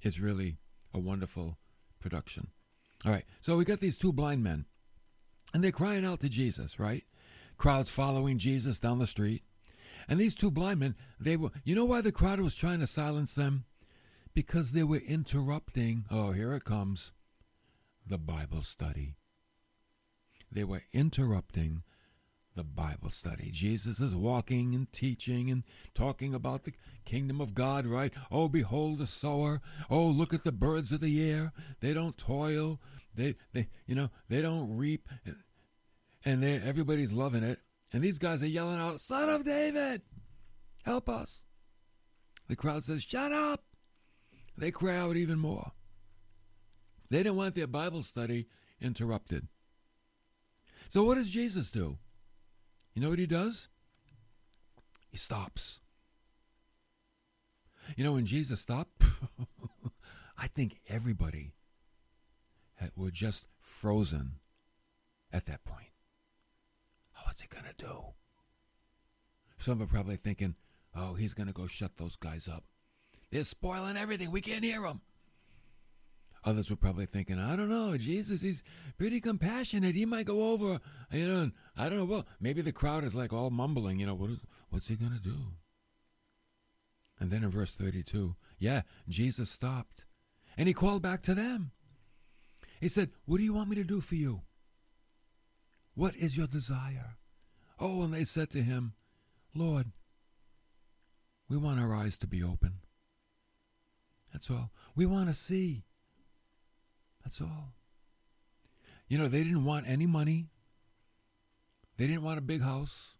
It's 0.00 0.20
really 0.20 0.58
a 0.92 0.98
wonderful 0.98 1.58
production. 2.00 2.48
All 3.06 3.12
right, 3.12 3.24
so 3.40 3.56
we 3.56 3.64
got 3.64 3.80
these 3.80 3.98
two 3.98 4.12
blind 4.12 4.42
men, 4.42 4.64
and 5.52 5.62
they're 5.62 5.72
crying 5.72 6.04
out 6.04 6.20
to 6.20 6.28
Jesus, 6.28 6.78
right? 6.78 7.04
Crowds 7.58 7.90
following 7.90 8.38
Jesus 8.38 8.78
down 8.78 8.98
the 8.98 9.06
street. 9.06 9.42
And 10.08 10.18
these 10.18 10.34
two 10.34 10.50
blind 10.50 10.80
men, 10.80 10.94
they 11.18 11.36
were, 11.36 11.50
you 11.64 11.74
know 11.74 11.84
why 11.84 12.00
the 12.00 12.12
crowd 12.12 12.40
was 12.40 12.56
trying 12.56 12.80
to 12.80 12.86
silence 12.86 13.34
them? 13.34 13.64
Because 14.34 14.72
they 14.72 14.82
were 14.82 15.00
interrupting, 15.06 16.06
oh, 16.10 16.32
here 16.32 16.52
it 16.54 16.64
comes, 16.64 17.12
the 18.06 18.18
Bible 18.18 18.62
study. 18.62 19.14
They 20.50 20.64
were 20.64 20.82
interrupting 20.92 21.82
the 22.56 22.64
Bible 22.64 23.10
study. 23.10 23.50
Jesus 23.52 24.00
is 24.00 24.14
walking 24.14 24.74
and 24.74 24.90
teaching 24.92 25.50
and 25.50 25.64
talking 25.94 26.34
about 26.34 26.64
the 26.64 26.72
kingdom 27.04 27.40
of 27.40 27.54
God, 27.54 27.86
right? 27.86 28.12
Oh, 28.30 28.48
behold 28.48 28.98
the 28.98 29.06
sower. 29.06 29.60
Oh, 29.90 30.06
look 30.06 30.32
at 30.32 30.44
the 30.44 30.52
birds 30.52 30.92
of 30.92 31.00
the 31.00 31.30
air. 31.30 31.52
They 31.80 31.94
don't 31.94 32.16
toil. 32.16 32.80
They, 33.14 33.36
they, 33.52 33.68
you 33.86 33.94
know, 33.94 34.10
they 34.28 34.42
don't 34.42 34.76
reap, 34.76 35.08
and 36.24 36.42
they, 36.42 36.54
everybody's 36.54 37.12
loving 37.12 37.44
it. 37.44 37.60
And 37.92 38.02
these 38.02 38.18
guys 38.18 38.42
are 38.42 38.48
yelling 38.48 38.80
out, 38.80 39.00
"Son 39.00 39.28
of 39.28 39.44
David, 39.44 40.02
help 40.84 41.08
us!" 41.08 41.44
The 42.48 42.56
crowd 42.56 42.82
says, 42.82 43.04
"Shut 43.04 43.30
up!" 43.30 43.62
They 44.56 44.70
cry 44.70 44.96
out 44.96 45.16
even 45.16 45.38
more. 45.38 45.72
They 47.10 47.18
didn't 47.18 47.36
want 47.36 47.54
their 47.54 47.66
Bible 47.66 48.02
study 48.02 48.46
interrupted. 48.80 49.48
So 50.88 51.04
what 51.04 51.16
does 51.16 51.30
Jesus 51.30 51.70
do? 51.70 51.98
You 52.94 53.02
know 53.02 53.08
what 53.08 53.18
he 53.18 53.26
does? 53.26 53.68
He 55.10 55.16
stops. 55.16 55.80
You 57.96 58.04
know, 58.04 58.12
when 58.12 58.26
Jesus 58.26 58.60
stopped, 58.60 59.02
I 60.38 60.46
think 60.46 60.80
everybody 60.88 61.52
had, 62.74 62.92
were 62.96 63.10
just 63.10 63.46
frozen 63.60 64.38
at 65.32 65.46
that 65.46 65.64
point. 65.64 65.88
Oh, 67.16 67.22
what's 67.26 67.42
he 67.42 67.48
going 67.48 67.64
to 67.64 67.84
do? 67.84 68.14
Some 69.58 69.82
are 69.82 69.86
probably 69.86 70.16
thinking, 70.16 70.56
oh, 70.94 71.14
he's 71.14 71.34
going 71.34 71.46
to 71.46 71.52
go 71.52 71.66
shut 71.66 71.96
those 71.96 72.16
guys 72.16 72.48
up. 72.48 72.64
They're 73.34 73.42
spoiling 73.42 73.96
everything. 73.96 74.30
We 74.30 74.40
can't 74.40 74.62
hear 74.62 74.82
them. 74.82 75.00
Others 76.44 76.70
were 76.70 76.76
probably 76.76 77.04
thinking, 77.04 77.40
I 77.40 77.56
don't 77.56 77.68
know, 77.68 77.96
Jesus, 77.96 78.42
he's 78.42 78.62
pretty 78.96 79.20
compassionate. 79.20 79.96
He 79.96 80.06
might 80.06 80.26
go 80.26 80.52
over, 80.52 80.78
you 81.10 81.26
know, 81.26 81.50
I 81.76 81.88
don't 81.88 81.98
know. 81.98 82.04
Well, 82.04 82.26
maybe 82.38 82.62
the 82.62 82.70
crowd 82.70 83.02
is 83.02 83.16
like 83.16 83.32
all 83.32 83.50
mumbling, 83.50 83.98
you 83.98 84.06
know, 84.06 84.14
what 84.14 84.30
is, 84.30 84.38
what's 84.70 84.86
he 84.86 84.94
going 84.94 85.14
to 85.14 85.18
do? 85.18 85.34
And 87.18 87.32
then 87.32 87.42
in 87.42 87.50
verse 87.50 87.74
32, 87.74 88.36
yeah, 88.60 88.82
Jesus 89.08 89.50
stopped 89.50 90.04
and 90.56 90.68
he 90.68 90.72
called 90.72 91.02
back 91.02 91.20
to 91.22 91.34
them. 91.34 91.72
He 92.80 92.86
said, 92.86 93.10
What 93.24 93.38
do 93.38 93.42
you 93.42 93.54
want 93.54 93.68
me 93.68 93.74
to 93.74 93.84
do 93.84 94.00
for 94.00 94.14
you? 94.14 94.42
What 95.96 96.14
is 96.14 96.36
your 96.36 96.46
desire? 96.46 97.16
Oh, 97.80 98.04
and 98.04 98.14
they 98.14 98.22
said 98.22 98.50
to 98.50 98.62
him, 98.62 98.92
Lord, 99.56 99.90
we 101.48 101.56
want 101.56 101.80
our 101.80 101.92
eyes 101.92 102.16
to 102.18 102.28
be 102.28 102.40
open. 102.40 102.74
That's 104.34 104.50
all. 104.50 104.70
We 104.96 105.06
want 105.06 105.28
to 105.28 105.34
see. 105.34 105.84
That's 107.22 107.40
all. 107.40 107.72
You 109.08 109.16
know, 109.16 109.28
they 109.28 109.44
didn't 109.44 109.64
want 109.64 109.86
any 109.88 110.06
money. 110.06 110.48
They 111.96 112.08
didn't 112.08 112.24
want 112.24 112.38
a 112.38 112.42
big 112.42 112.60
house. 112.60 113.14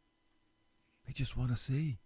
They 1.06 1.12
just 1.12 1.36
want 1.36 1.50
to 1.50 1.56
see. 1.56 1.98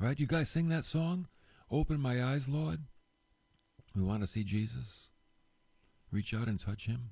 Right? 0.00 0.18
You 0.18 0.26
guys 0.26 0.50
sing 0.50 0.68
that 0.70 0.84
song? 0.84 1.28
Open 1.70 2.00
my 2.00 2.22
eyes, 2.22 2.48
Lord. 2.48 2.80
We 3.94 4.02
want 4.02 4.22
to 4.22 4.26
see 4.26 4.42
Jesus. 4.42 5.10
Reach 6.10 6.34
out 6.34 6.48
and 6.48 6.58
touch 6.58 6.86
him. 6.86 7.10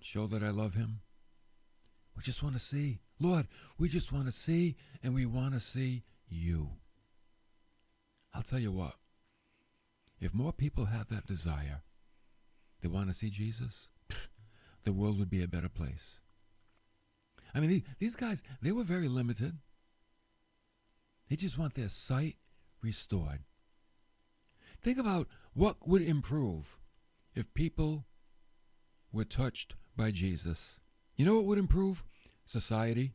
Show 0.00 0.26
that 0.26 0.42
I 0.42 0.50
love 0.50 0.74
him. 0.74 1.00
We 2.14 2.22
just 2.22 2.42
want 2.42 2.54
to 2.54 2.60
see. 2.60 3.00
Lord, 3.18 3.48
we 3.78 3.88
just 3.88 4.12
want 4.12 4.26
to 4.26 4.32
see, 4.32 4.76
and 5.02 5.14
we 5.14 5.24
want 5.24 5.54
to 5.54 5.60
see 5.60 6.02
you. 6.28 6.72
Tell 8.48 8.58
you 8.58 8.72
what. 8.72 8.94
If 10.20 10.32
more 10.32 10.54
people 10.54 10.86
had 10.86 11.08
that 11.10 11.26
desire, 11.26 11.82
they 12.80 12.88
want 12.88 13.08
to 13.08 13.14
see 13.14 13.28
Jesus, 13.28 13.88
the 14.84 14.92
world 14.94 15.18
would 15.18 15.28
be 15.28 15.42
a 15.42 15.48
better 15.48 15.68
place. 15.68 16.18
I 17.54 17.60
mean, 17.60 17.82
these 17.98 18.16
guys, 18.16 18.42
they 18.62 18.72
were 18.72 18.84
very 18.84 19.06
limited. 19.06 19.58
They 21.28 21.36
just 21.36 21.58
want 21.58 21.74
their 21.74 21.90
sight 21.90 22.36
restored. 22.82 23.40
Think 24.80 24.96
about 24.96 25.28
what 25.52 25.86
would 25.86 26.02
improve 26.02 26.78
if 27.34 27.52
people 27.52 28.06
were 29.12 29.24
touched 29.24 29.74
by 29.94 30.10
Jesus. 30.10 30.80
You 31.16 31.26
know 31.26 31.36
what 31.36 31.44
would 31.44 31.58
improve? 31.58 32.02
Society, 32.46 33.12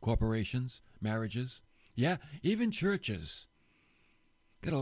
corporations, 0.00 0.80
marriages, 0.98 1.60
yeah, 1.94 2.16
even 2.42 2.70
churches. 2.70 3.46
Get, 4.62 4.74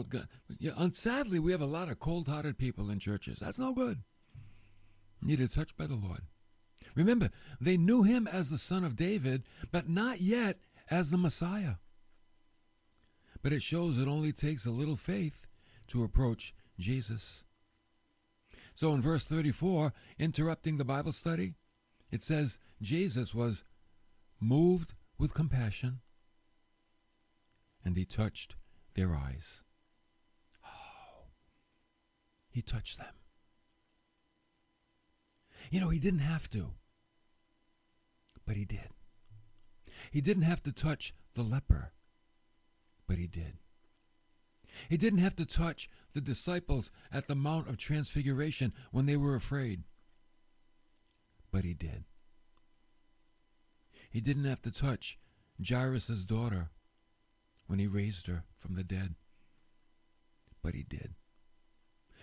yeah, 0.59 0.73
and 0.77 0.95
sadly, 0.95 1.39
we 1.39 1.53
have 1.53 1.61
a 1.61 1.67
lot 1.67 1.89
of 1.89 2.01
cold 2.01 2.29
hearted 2.29 2.59
people 2.59 2.91
in 2.91 2.99
churches. 2.99 3.39
That's 3.39 3.59
no 3.59 3.73
good. 3.73 4.03
Needed 5.23 5.53
touched 5.53 5.77
by 5.77 5.87
the 5.87 5.95
Lord. 5.95 6.23
Remember, 6.95 7.31
they 7.61 7.77
knew 7.77 8.03
him 8.03 8.27
as 8.27 8.51
the 8.51 8.59
son 8.59 8.85
of 8.85 8.97
David, 8.97 9.45
but 9.71 9.89
not 9.89 10.21
yet 10.21 10.59
as 10.91 11.11
the 11.11 11.17
Messiah. 11.17 11.75
But 13.43 13.53
it 13.53 13.63
shows 13.63 13.99
it 13.99 14.09
only 14.09 14.33
takes 14.33 14.67
a 14.67 14.71
little 14.71 14.97
faith 14.97 15.47
to 15.89 16.03
approach 16.03 16.55
Jesus. 16.79 17.45
So 18.75 18.93
in 18.95 19.01
verse 19.01 19.27
34, 19.27 19.93
interrupting 20.19 20.77
the 20.77 20.85
Bible 20.85 21.13
study, 21.13 21.55
it 22.11 22.23
says 22.23 22.59
Jesus 22.81 23.35
was 23.35 23.65
moved 24.41 24.95
with 25.19 25.35
compassion 25.35 26.01
and 27.85 27.97
he 27.97 28.05
touched 28.05 28.57
their 28.95 29.15
eyes. 29.15 29.63
He 32.51 32.63
touched 32.63 32.99
them. 32.99 33.15
You 35.71 35.81
know, 35.81 35.91
he 35.91 35.99
didn't 35.99 36.21
have 36.21 36.49
to, 36.51 36.73
but 38.47 38.57
he 38.57 38.65
did. 38.65 38.89
He 40.11 40.21
didn't 40.21 40.45
have 40.45 40.63
to 40.63 40.73
touch 40.73 41.15
the 41.35 41.43
leper, 41.43 41.93
but 43.07 43.19
he 43.19 43.27
did. 43.27 43.59
He 44.89 44.97
didn't 44.97 45.19
have 45.19 45.37
to 45.37 45.45
touch 45.45 45.91
the 46.13 46.21
disciples 46.21 46.91
at 47.13 47.27
the 47.27 47.35
Mount 47.35 47.69
of 47.69 47.77
Transfiguration 47.77 48.73
when 48.93 49.07
they 49.07 49.17
were 49.17 49.35
afraid, 49.35 49.83
but 51.51 51.65
he 51.65 51.75
did. 51.75 52.05
He 54.11 54.21
didn't 54.21 54.45
have 54.45 54.63
to 54.63 54.71
touch 54.71 55.19
Jairus' 55.67 56.25
daughter 56.25 56.71
when 57.67 57.79
he 57.79 57.87
raised 57.87 58.27
her 58.27 58.45
from 58.57 58.75
the 58.75 58.85
dead, 58.85 59.15
but 60.63 60.75
he 60.75 60.83
did. 60.83 61.15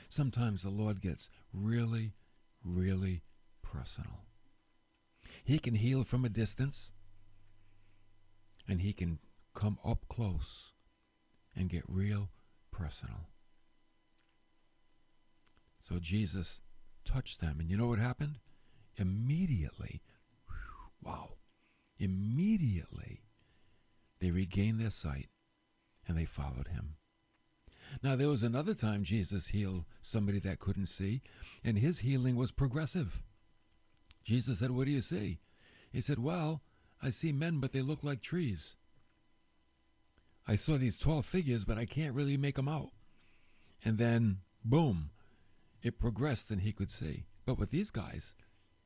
Sometimes 0.10 0.64
the 0.64 0.70
Lord 0.70 1.02
gets 1.02 1.30
really, 1.54 2.14
really 2.64 3.24
personal. 3.62 4.26
He 5.44 5.60
can 5.60 5.76
heal 5.76 6.04
from 6.04 6.26
a 6.26 6.30
distance, 6.30 6.94
and 8.68 8.82
he 8.82 8.94
can 8.94 9.20
come 9.54 9.78
up 9.84 10.08
close 10.10 10.74
and 11.56 11.70
get 11.70 11.84
real 11.88 12.30
personal. 12.72 13.30
So 15.80 16.00
Jesus 16.00 16.62
touched 17.04 17.42
them, 17.42 17.60
and 17.60 17.70
you 17.70 17.78
know 17.78 17.88
what 17.88 18.00
happened? 18.00 18.40
Immediately, 18.98 20.02
wow, 21.02 21.34
immediately 22.00 23.22
they 24.20 24.32
regained 24.32 24.80
their 24.80 24.90
sight 24.90 25.28
and 26.08 26.18
they 26.18 26.26
followed 26.26 26.70
him. 26.70 26.96
Now, 28.04 28.16
there 28.16 28.30
was 28.30 28.44
another 28.44 28.74
time 28.74 29.04
Jesus 29.04 29.48
healed 29.48 29.86
somebody 30.02 30.40
that 30.40 30.60
couldn't 30.60 30.88
see, 30.88 31.22
and 31.64 31.78
his 31.78 32.00
healing 32.00 32.36
was 32.36 32.52
progressive. 32.52 33.22
Jesus 34.24 34.60
said, 34.60 34.72
What 34.72 34.86
do 34.86 34.92
you 34.92 35.02
see? 35.02 35.40
He 35.92 36.02
said, 36.02 36.20
Well, 36.20 36.62
I 37.02 37.10
see 37.10 37.32
men, 37.32 37.60
but 37.60 37.72
they 37.72 37.82
look 37.82 38.04
like 38.04 38.22
trees. 38.22 38.76
I 40.48 40.56
saw 40.56 40.78
these 40.78 40.98
tall 40.98 41.22
figures, 41.22 41.66
but 41.66 41.78
I 41.78 41.86
can't 41.86 42.14
really 42.14 42.38
make 42.38 42.56
them 42.56 42.68
out. 42.68 42.92
And 43.84 43.98
then, 43.98 44.40
boom, 44.64 45.10
it 45.82 46.00
progressed 46.00 46.52
and 46.52 46.62
he 46.62 46.72
could 46.72 46.92
see. 46.92 47.26
But 47.46 47.58
with 47.58 47.72
these 47.72 47.92
guys, 47.92 48.36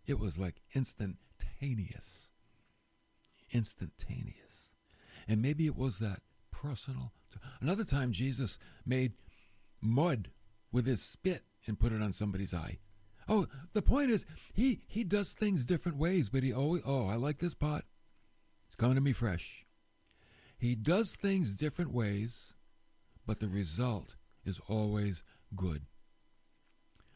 it 0.06 0.20
was 0.20 0.38
like 0.38 0.62
instantaneous. 0.74 2.30
Instantaneous. 3.52 4.74
And 5.28 5.42
maybe 5.42 5.66
it 5.66 5.78
was 5.78 6.00
that 6.00 6.22
personal. 6.52 7.14
Another 7.62 7.84
time, 7.84 8.12
Jesus 8.12 8.60
made 8.86 9.14
mud 9.82 10.30
with 10.72 10.86
his 10.86 11.02
spit 11.02 11.44
and 11.68 11.80
put 11.80 11.92
it 11.92 12.02
on 12.02 12.14
somebody's 12.14 12.54
eye. 12.54 12.80
Oh, 13.28 13.48
the 13.74 13.82
point 13.82 14.10
is, 14.10 14.26
he 14.54 14.82
he 14.88 15.04
does 15.04 15.34
things 15.34 15.66
different 15.66 15.98
ways, 15.98 16.30
but 16.30 16.44
he 16.44 16.52
always 16.52 16.82
oh, 16.86 17.08
I 17.08 17.16
like 17.16 17.38
this 17.38 17.54
pot. 17.54 17.84
It's 18.66 18.76
coming 18.76 18.96
to 18.96 19.02
me 19.02 19.14
fresh. 19.14 19.66
He 20.58 20.76
does 20.76 21.16
things 21.16 21.54
different 21.54 21.94
ways, 21.94 22.54
but 23.26 23.40
the 23.40 23.48
result 23.48 24.16
is 24.46 24.60
always 24.68 25.24
good. 25.56 25.84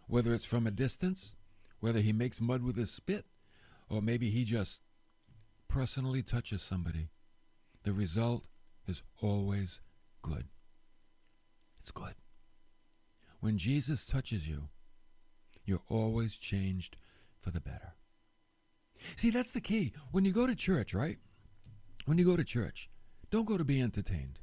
Whether 0.07 0.33
it's 0.33 0.45
from 0.45 0.67
a 0.67 0.71
distance, 0.71 1.35
whether 1.79 1.99
he 1.99 2.13
makes 2.13 2.39
mud 2.39 2.63
with 2.63 2.77
his 2.77 2.91
spit, 2.91 3.25
or 3.89 4.01
maybe 4.01 4.29
he 4.29 4.45
just 4.45 4.81
personally 5.67 6.21
touches 6.21 6.61
somebody, 6.61 7.09
the 7.83 7.91
result 7.91 8.47
is 8.87 9.03
always 9.21 9.81
good. 10.23 10.47
It's 11.79 11.91
good. 11.91 12.15
When 13.39 13.59
Jesus 13.59 14.07
touches 14.07 14.49
you, 14.49 14.69
you're 15.65 15.83
always 15.89 16.37
changed 16.37 16.97
for 17.39 17.51
the 17.51 17.61
better. 17.61 17.93
See, 19.15 19.29
that's 19.29 19.51
the 19.51 19.61
key. 19.61 19.93
When 20.11 20.25
you 20.25 20.33
go 20.33 20.47
to 20.47 20.55
church, 20.55 20.93
right? 20.93 21.17
When 22.05 22.17
you 22.17 22.25
go 22.25 22.37
to 22.37 22.43
church, 22.43 22.89
don't 23.29 23.45
go 23.45 23.57
to 23.57 23.65
be 23.65 23.81
entertained. 23.81 24.39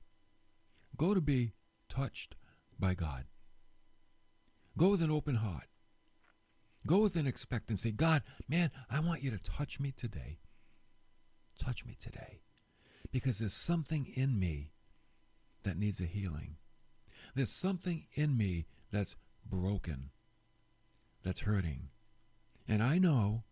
Go 0.97 1.15
to 1.15 1.21
be 1.21 1.55
touched 1.89 2.37
by 2.79 2.95
God. 2.95 3.25
Go 4.77 4.91
with 4.91 5.03
an 5.03 5.11
open 5.11 5.37
heart. 5.37 5.69
Go 6.87 6.99
with 6.99 7.17
an 7.17 7.27
expectancy. 7.27 7.91
God, 7.91 8.23
man, 8.49 8.71
I 8.91 9.01
want 9.01 9.23
you 9.23 9.31
to 9.31 9.39
touch 9.39 9.81
me 9.81 9.93
today. 9.93 10.39
Touch 11.59 11.85
me 11.85 11.97
today. 11.99 12.43
Because 13.13 13.39
there's 13.39 13.55
something 13.55 14.07
in 14.15 14.39
me 14.39 14.73
that 15.63 15.79
needs 15.79 16.01
a 16.01 16.05
healing. 16.05 16.57
There's 17.35 17.53
something 17.53 18.07
in 18.15 18.37
me 18.37 18.67
that's 18.91 19.17
broken 19.45 20.11
that's 21.23 21.43
hurting. 21.43 21.89
And 22.69 22.83
I 22.83 22.99
know 22.99 23.45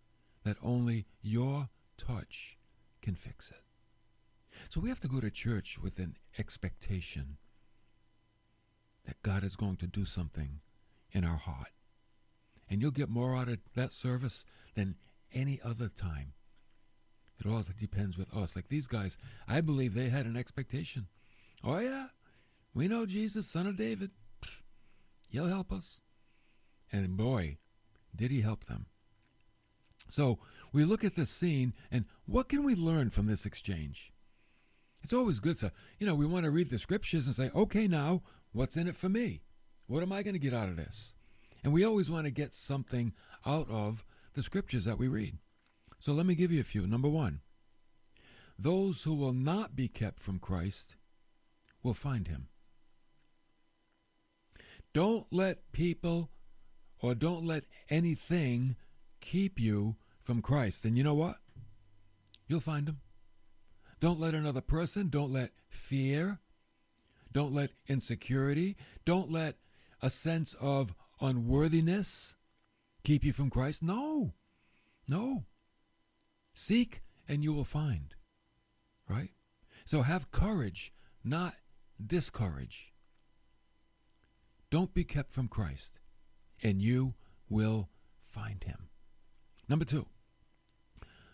that 0.44 0.56
only 0.62 1.06
your 1.20 1.68
touch 1.96 2.56
can 3.02 3.14
fix 3.14 3.50
it. 3.50 3.62
So 4.68 4.80
we 4.80 4.88
have 4.88 5.00
to 5.00 5.08
go 5.08 5.20
to 5.20 5.30
church 5.30 5.78
with 5.80 5.98
an 5.98 6.16
expectation 6.38 7.36
that 9.04 9.22
God 9.22 9.44
is 9.44 9.56
going 9.56 9.76
to 9.76 9.86
do 9.86 10.04
something 10.04 10.60
in 11.12 11.24
our 11.24 11.36
heart. 11.36 11.72
And 12.68 12.82
you'll 12.82 12.90
get 12.90 13.08
more 13.08 13.36
out 13.36 13.48
of 13.48 13.58
that 13.74 13.92
service 13.92 14.44
than 14.74 14.96
any 15.32 15.60
other 15.64 15.88
time. 15.88 16.32
It 17.38 17.46
all 17.46 17.64
depends 17.78 18.18
with 18.18 18.34
us. 18.36 18.56
Like 18.56 18.68
these 18.68 18.88
guys, 18.88 19.16
I 19.46 19.60
believe 19.60 19.94
they 19.94 20.08
had 20.08 20.26
an 20.26 20.36
expectation. 20.36 21.06
Oh, 21.64 21.78
yeah, 21.78 22.06
we 22.74 22.88
know 22.88 23.06
Jesus, 23.06 23.48
son 23.48 23.66
of 23.66 23.76
David. 23.76 24.10
He'll 25.28 25.48
help 25.48 25.72
us. 25.72 26.00
And 26.92 27.16
boy, 27.16 27.56
did 28.14 28.30
he 28.30 28.40
help 28.40 28.64
them. 28.66 28.86
So 30.08 30.38
we 30.72 30.84
look 30.84 31.04
at 31.04 31.16
this 31.16 31.30
scene 31.30 31.74
and 31.90 32.04
what 32.26 32.48
can 32.48 32.64
we 32.64 32.74
learn 32.74 33.10
from 33.10 33.26
this 33.26 33.44
exchange? 33.44 34.12
It's 35.02 35.12
always 35.12 35.40
good 35.40 35.58
to, 35.58 35.72
you 35.98 36.06
know, 36.06 36.14
we 36.14 36.26
want 36.26 36.44
to 36.44 36.50
read 36.50 36.70
the 36.70 36.78
scriptures 36.78 37.26
and 37.26 37.34
say, 37.34 37.50
okay, 37.54 37.86
now, 37.86 38.22
what's 38.52 38.76
in 38.76 38.88
it 38.88 38.96
for 38.96 39.08
me? 39.08 39.42
What 39.86 40.02
am 40.02 40.12
I 40.12 40.22
going 40.22 40.34
to 40.34 40.40
get 40.40 40.54
out 40.54 40.68
of 40.68 40.76
this? 40.76 41.14
And 41.62 41.72
we 41.72 41.84
always 41.84 42.10
want 42.10 42.26
to 42.26 42.30
get 42.30 42.54
something 42.54 43.12
out 43.46 43.68
of 43.70 44.04
the 44.34 44.42
scriptures 44.42 44.84
that 44.84 44.98
we 44.98 45.08
read. 45.08 45.38
So 45.98 46.12
let 46.12 46.26
me 46.26 46.34
give 46.34 46.52
you 46.52 46.60
a 46.60 46.64
few. 46.64 46.86
Number 46.86 47.08
one, 47.08 47.40
those 48.58 49.04
who 49.04 49.14
will 49.14 49.32
not 49.32 49.76
be 49.76 49.88
kept 49.88 50.20
from 50.20 50.38
Christ 50.38 50.96
will 51.88 51.94
find 51.94 52.28
him. 52.28 52.48
Don't 54.92 55.26
let 55.32 55.72
people 55.72 56.30
or 57.00 57.14
don't 57.14 57.46
let 57.46 57.64
anything 57.88 58.76
keep 59.22 59.58
you 59.58 59.96
from 60.20 60.42
Christ. 60.42 60.84
And 60.84 60.98
you 60.98 61.02
know 61.02 61.14
what? 61.14 61.36
You'll 62.46 62.60
find 62.60 62.90
him. 62.90 62.98
Don't 64.00 64.20
let 64.20 64.34
another 64.34 64.60
person, 64.60 65.08
don't 65.08 65.32
let 65.32 65.50
fear, 65.70 66.40
don't 67.32 67.54
let 67.54 67.70
insecurity, 67.88 68.76
don't 69.06 69.30
let 69.30 69.56
a 70.02 70.10
sense 70.10 70.54
of 70.60 70.94
unworthiness 71.22 72.36
keep 73.02 73.24
you 73.24 73.32
from 73.32 73.48
Christ. 73.48 73.82
No, 73.82 74.34
no. 75.08 75.46
Seek 76.52 77.02
and 77.26 77.42
you 77.42 77.54
will 77.54 77.64
find. 77.64 78.14
Right? 79.08 79.30
So 79.86 80.02
have 80.02 80.30
courage, 80.30 80.92
not 81.24 81.54
discourage. 82.04 82.92
Don't 84.70 84.94
be 84.94 85.04
kept 85.04 85.32
from 85.32 85.48
Christ, 85.48 86.00
and 86.62 86.82
you 86.82 87.14
will 87.48 87.88
find 88.20 88.62
him. 88.64 88.88
Number 89.68 89.84
two, 89.84 90.06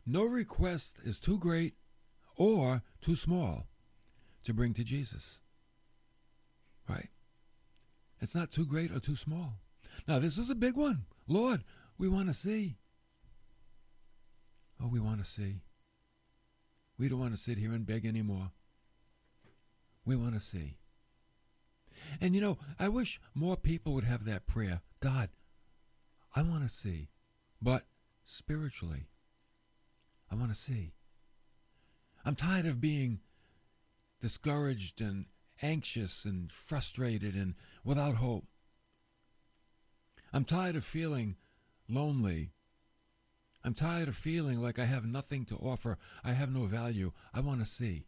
no 0.07 0.25
request 0.25 1.01
is 1.05 1.19
too 1.19 1.39
great 1.39 1.75
or 2.37 2.83
too 3.01 3.17
small 3.17 3.67
to 4.45 4.53
bring 4.53 4.75
to 4.75 4.85
Jesus. 4.85 5.39
Right? 6.89 7.09
It's 8.21 8.35
not 8.35 8.51
too 8.51 8.67
great 8.67 8.93
or 8.93 9.01
too 9.01 9.17
small. 9.17 9.55
Now, 10.07 10.19
this 10.19 10.39
is 10.39 10.51
a 10.51 10.55
big 10.55 10.77
one. 10.77 11.05
Lord, 11.27 11.65
we 11.99 12.09
want 12.09 12.29
to 12.29 12.35
see. 12.35 12.77
Oh, 14.83 14.89
we 14.89 15.01
want 15.01 15.19
to 15.19 15.25
see. 15.25 15.63
We 16.99 17.09
don't 17.09 17.19
want 17.19 17.33
to 17.33 17.41
sit 17.41 17.59
here 17.59 17.73
and 17.73 17.87
beg 17.87 18.05
anymore. 18.05 18.51
We 20.05 20.17
want 20.17 20.35
to 20.35 20.41
see. 20.41 20.77
And 22.21 22.35
you 22.35 22.41
know, 22.41 22.59
I 22.79 22.89
wish 22.89 23.21
more 23.35 23.57
people 23.57 23.95
would 23.95 24.05
have 24.05 24.25
that 24.25 24.47
prayer 24.47 24.83
God, 25.01 25.31
I 26.35 26.43
want 26.43 26.63
to 26.63 26.69
see, 26.69 27.09
but 27.61 27.87
spiritually, 28.25 29.07
I 30.31 30.35
want 30.35 30.51
to 30.51 30.59
see. 30.59 30.93
I'm 32.25 32.35
tired 32.35 32.67
of 32.67 32.81
being 32.81 33.21
discouraged 34.21 35.01
and 35.01 35.27
anxious 35.61 36.25
and 36.25 36.51
frustrated 36.51 37.35
and 37.35 37.55
without 37.85 38.17
hope. 38.17 38.47
I'm 40.33 40.45
tired 40.45 40.77
of 40.77 40.85
feeling 40.85 41.37
lonely. 41.89 42.51
I'm 43.63 43.75
tired 43.75 44.09
of 44.09 44.17
feeling 44.17 44.61
like 44.61 44.79
I 44.79 44.85
have 44.85 45.07
nothing 45.07 45.45
to 45.47 45.57
offer. 45.57 45.99
I 46.25 46.33
have 46.33 46.53
no 46.53 46.65
value. 46.65 47.13
I 47.33 47.41
want 47.41 47.61
to 47.61 47.67
see. 47.67 48.07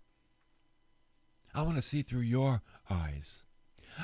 I 1.56 1.62
want 1.62 1.76
to 1.76 1.82
see 1.82 2.02
through 2.02 2.20
your 2.20 2.60
eyes. 2.90 3.42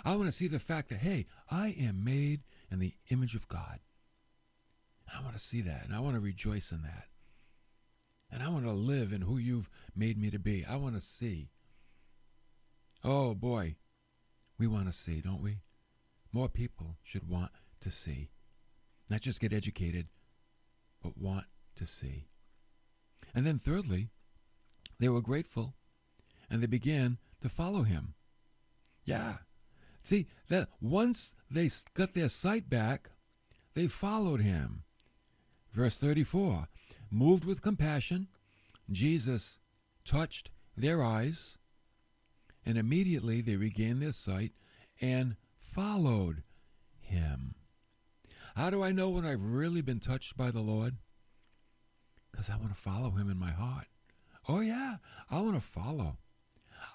I 0.06 0.16
want 0.16 0.26
to 0.26 0.32
see 0.32 0.48
the 0.48 0.58
fact 0.58 0.88
that, 0.88 1.00
hey, 1.00 1.26
I 1.50 1.76
am 1.78 2.02
made 2.02 2.40
in 2.70 2.78
the 2.78 2.94
image 3.10 3.34
of 3.34 3.46
God. 3.46 3.80
And 5.06 5.18
I 5.18 5.22
want 5.22 5.34
to 5.34 5.42
see 5.42 5.60
that 5.60 5.84
and 5.84 5.94
I 5.94 6.00
want 6.00 6.14
to 6.14 6.20
rejoice 6.20 6.72
in 6.72 6.80
that. 6.82 7.08
And 8.30 8.42
I 8.42 8.48
want 8.48 8.64
to 8.64 8.72
live 8.72 9.12
in 9.12 9.20
who 9.20 9.36
you've 9.36 9.68
made 9.94 10.16
me 10.16 10.30
to 10.30 10.38
be. 10.38 10.64
I 10.64 10.76
want 10.76 10.94
to 10.94 11.00
see. 11.02 11.50
Oh 13.04 13.34
boy, 13.34 13.76
we 14.58 14.66
want 14.66 14.86
to 14.86 14.92
see, 14.92 15.20
don't 15.20 15.42
we? 15.42 15.58
More 16.32 16.48
people 16.48 16.96
should 17.02 17.28
want 17.28 17.50
to 17.80 17.90
see. 17.90 18.30
Not 19.10 19.20
just 19.20 19.42
get 19.42 19.52
educated, 19.52 20.06
but 21.02 21.18
want 21.18 21.44
to 21.76 21.84
see. 21.84 22.28
And 23.34 23.46
then, 23.46 23.58
thirdly, 23.58 24.08
they 24.98 25.10
were 25.10 25.20
grateful 25.20 25.74
and 26.48 26.62
they 26.62 26.66
began 26.66 27.18
to 27.42 27.48
follow 27.48 27.83
him. 27.83 28.14
Yeah. 29.05 29.37
See, 30.00 30.26
that 30.48 30.68
once 30.81 31.35
they 31.50 31.70
got 31.94 32.14
their 32.14 32.28
sight 32.28 32.68
back, 32.68 33.11
they 33.74 33.87
followed 33.87 34.40
him. 34.40 34.83
Verse 35.72 35.96
34 35.98 36.68
Moved 37.11 37.44
with 37.44 37.62
compassion, 37.62 38.28
Jesus 38.90 39.59
touched 40.05 40.50
their 40.76 41.05
eyes, 41.05 41.59
and 42.64 42.78
immediately 42.78 43.40
they 43.40 43.57
regained 43.57 44.00
their 44.00 44.12
sight 44.12 44.52
and 45.00 45.37
followed 45.59 46.42
him. 46.98 47.55
How 48.57 48.70
do 48.70 48.83
I 48.83 48.92
know 48.92 49.11
when 49.11 49.24
I've 49.24 49.44
really 49.44 49.83
been 49.83 50.00
touched 50.00 50.37
by 50.37 50.50
the 50.50 50.61
Lord? 50.61 50.96
Because 52.31 52.50
I 52.50 52.57
want 52.57 52.74
to 52.74 52.81
follow 52.81 53.11
him 53.11 53.31
in 53.31 53.38
my 53.38 53.50
heart. 53.50 53.87
Oh, 54.48 54.61
yeah, 54.61 54.96
I 55.31 55.40
want 55.40 55.55
to 55.55 55.61
follow. 55.61 56.18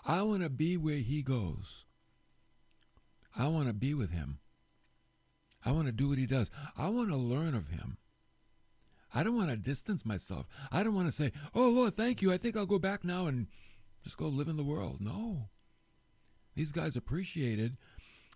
I 0.07 0.21
want 0.21 0.41
to 0.41 0.49
be 0.49 0.77
where 0.77 0.95
he 0.95 1.21
goes. 1.21 1.85
I 3.37 3.47
want 3.47 3.67
to 3.67 3.73
be 3.73 3.93
with 3.93 4.11
him. 4.11 4.39
I 5.65 5.71
want 5.71 5.87
to 5.87 5.91
do 5.91 6.07
what 6.07 6.17
he 6.17 6.25
does. 6.25 6.49
I 6.77 6.87
want 6.87 7.09
to 7.09 7.17
learn 7.17 7.53
of 7.53 7.67
him. 7.67 7.97
I 9.13 9.23
don't 9.23 9.35
want 9.35 9.49
to 9.49 9.57
distance 9.57 10.05
myself. 10.05 10.47
I 10.71 10.83
don't 10.83 10.95
want 10.95 11.07
to 11.07 11.11
say, 11.11 11.33
oh, 11.53 11.69
Lord, 11.69 11.93
thank 11.93 12.21
you. 12.21 12.31
I 12.31 12.37
think 12.37 12.55
I'll 12.55 12.65
go 12.65 12.79
back 12.79 13.03
now 13.03 13.27
and 13.27 13.47
just 14.03 14.17
go 14.17 14.27
live 14.27 14.47
in 14.47 14.57
the 14.57 14.63
world. 14.63 15.01
No. 15.01 15.49
These 16.55 16.71
guys 16.71 16.95
appreciated 16.95 17.77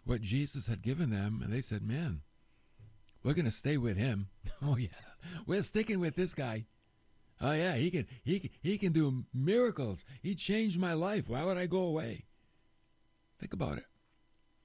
what 0.03 0.21
Jesus 0.21 0.67
had 0.67 0.81
given 0.81 1.09
them, 1.09 1.39
and 1.43 1.53
they 1.53 1.61
said, 1.61 1.83
man, 1.83 2.21
we're 3.23 3.33
going 3.33 3.45
to 3.45 3.51
stay 3.51 3.77
with 3.77 3.97
him. 3.97 4.27
Oh, 4.63 4.77
yeah. 4.77 4.89
We're 5.47 5.63
sticking 5.63 5.99
with 5.99 6.15
this 6.15 6.33
guy. 6.33 6.65
Oh 7.41 7.53
yeah, 7.53 7.73
he 7.73 7.89
can 7.89 8.05
he 8.23 8.51
he 8.61 8.77
can 8.77 8.93
do 8.93 9.25
miracles. 9.33 10.05
He 10.21 10.35
changed 10.35 10.79
my 10.79 10.93
life. 10.93 11.27
Why 11.27 11.43
would 11.43 11.57
I 11.57 11.65
go 11.65 11.81
away? 11.81 12.25
Think 13.39 13.53
about 13.53 13.79
it. 13.79 13.85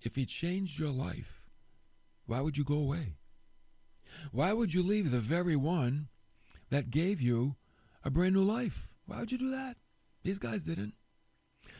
If 0.02 0.14
he 0.14 0.26
changed 0.26 0.78
your 0.78 0.90
life, 0.90 1.42
why 2.26 2.42
would 2.42 2.58
you 2.58 2.64
go 2.64 2.76
away? 2.76 3.14
Why 4.30 4.52
would 4.52 4.74
you 4.74 4.82
leave 4.82 5.10
the 5.10 5.20
very 5.20 5.56
one 5.56 6.08
that 6.68 6.90
gave 6.90 7.20
you 7.20 7.56
a 8.04 8.10
brand 8.10 8.34
new 8.34 8.42
life? 8.42 8.88
Why 9.06 9.20
would 9.20 9.32
you 9.32 9.38
do 9.38 9.50
that? 9.50 9.78
These 10.22 10.38
guys 10.38 10.64
didn't. 10.64 10.94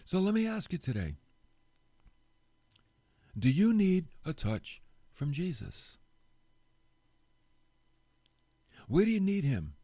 So 0.04 0.18
let 0.18 0.34
me 0.34 0.46
ask 0.46 0.72
you 0.72 0.78
today. 0.78 1.16
Do 3.38 3.50
you 3.50 3.74
need 3.74 4.06
a 4.24 4.32
touch 4.32 4.80
from 5.12 5.32
Jesus? 5.32 5.98
Where 8.88 9.04
do 9.04 9.10
you 9.10 9.20
need 9.20 9.44
him? 9.44 9.75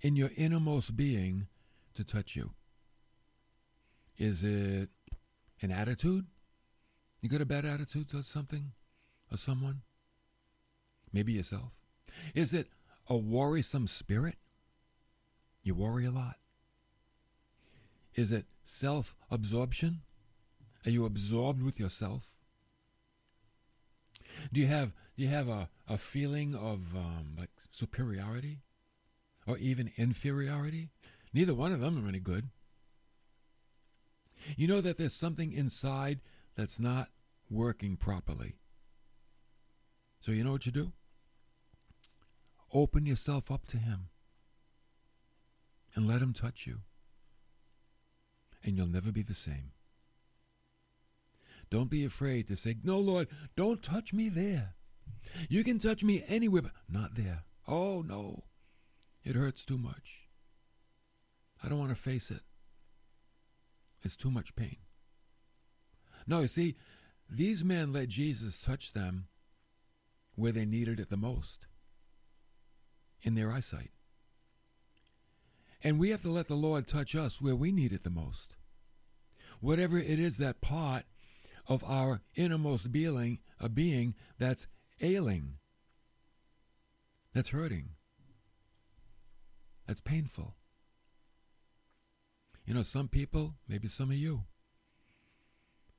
In 0.00 0.16
your 0.16 0.30
innermost 0.36 0.96
being 0.96 1.46
to 1.94 2.04
touch 2.04 2.36
you? 2.36 2.52
Is 4.16 4.42
it 4.42 4.90
an 5.60 5.70
attitude? 5.70 6.26
You 7.20 7.28
got 7.28 7.40
a 7.40 7.46
bad 7.46 7.64
attitude 7.64 8.08
towards 8.08 8.28
something 8.28 8.72
or 9.32 9.38
someone? 9.38 9.82
Maybe 11.12 11.32
yourself. 11.32 11.72
Is 12.34 12.52
it 12.52 12.68
a 13.08 13.16
worrisome 13.16 13.86
spirit? 13.86 14.36
You 15.62 15.74
worry 15.74 16.04
a 16.04 16.10
lot. 16.10 16.36
Is 18.14 18.30
it 18.30 18.46
self 18.62 19.14
absorption? 19.30 20.02
Are 20.86 20.90
you 20.90 21.04
absorbed 21.04 21.62
with 21.62 21.80
yourself? 21.80 22.38
Do 24.52 24.60
you 24.60 24.66
have 24.66 24.92
do 25.16 25.22
you 25.22 25.28
have 25.28 25.48
a, 25.48 25.68
a 25.88 25.96
feeling 25.96 26.54
of 26.54 26.94
um, 26.94 27.36
like 27.38 27.50
superiority? 27.70 28.60
Or 29.46 29.58
even 29.58 29.92
inferiority. 29.96 30.90
Neither 31.32 31.54
one 31.54 31.72
of 31.72 31.80
them 31.80 32.04
are 32.04 32.08
any 32.08 32.20
good. 32.20 32.48
You 34.56 34.68
know 34.68 34.80
that 34.80 34.98
there's 34.98 35.14
something 35.14 35.52
inside 35.52 36.20
that's 36.56 36.78
not 36.78 37.08
working 37.50 37.96
properly. 37.96 38.56
So 40.20 40.32
you 40.32 40.44
know 40.44 40.52
what 40.52 40.66
you 40.66 40.72
do? 40.72 40.92
Open 42.72 43.06
yourself 43.06 43.50
up 43.50 43.66
to 43.68 43.78
Him 43.78 44.08
and 45.94 46.08
let 46.08 46.22
Him 46.22 46.32
touch 46.32 46.66
you. 46.66 46.80
And 48.62 48.76
you'll 48.76 48.86
never 48.86 49.12
be 49.12 49.22
the 49.22 49.34
same. 49.34 49.72
Don't 51.70 51.90
be 51.90 52.04
afraid 52.04 52.46
to 52.48 52.56
say, 52.56 52.76
No, 52.82 52.98
Lord, 52.98 53.28
don't 53.56 53.82
touch 53.82 54.12
me 54.12 54.28
there. 54.28 54.74
You 55.48 55.64
can 55.64 55.78
touch 55.78 56.04
me 56.04 56.22
anywhere, 56.28 56.62
but 56.62 56.72
not 56.88 57.14
there. 57.14 57.44
Oh, 57.66 58.02
no. 58.06 58.44
It 59.24 59.36
hurts 59.36 59.64
too 59.64 59.78
much. 59.78 60.28
I 61.62 61.68
don't 61.68 61.78
want 61.78 61.90
to 61.90 61.96
face 62.00 62.30
it. 62.30 62.42
It's 64.02 64.16
too 64.16 64.30
much 64.30 64.54
pain. 64.54 64.76
No, 66.26 66.40
you 66.40 66.48
see, 66.48 66.76
these 67.28 67.64
men 67.64 67.92
let 67.92 68.08
Jesus 68.08 68.60
touch 68.60 68.92
them 68.92 69.28
where 70.34 70.52
they 70.52 70.66
needed 70.66 71.00
it 71.00 71.08
the 71.08 71.16
most 71.16 71.66
in 73.22 73.34
their 73.34 73.50
eyesight. 73.50 73.90
And 75.82 75.98
we 75.98 76.10
have 76.10 76.22
to 76.22 76.30
let 76.30 76.48
the 76.48 76.54
Lord 76.54 76.86
touch 76.86 77.14
us 77.14 77.40
where 77.40 77.56
we 77.56 77.72
need 77.72 77.92
it 77.92 78.04
the 78.04 78.10
most. 78.10 78.56
Whatever 79.60 79.98
it 79.98 80.18
is 80.18 80.36
that 80.38 80.60
part 80.60 81.04
of 81.66 81.82
our 81.84 82.20
innermost 82.34 82.92
being, 82.92 83.38
a 83.58 83.68
being 83.68 84.14
that's 84.38 84.66
ailing, 85.00 85.54
that's 87.32 87.50
hurting. 87.50 87.93
That's 89.86 90.00
painful. 90.00 90.54
You 92.64 92.74
know, 92.74 92.82
some 92.82 93.08
people, 93.08 93.54
maybe 93.68 93.88
some 93.88 94.10
of 94.10 94.16
you, 94.16 94.44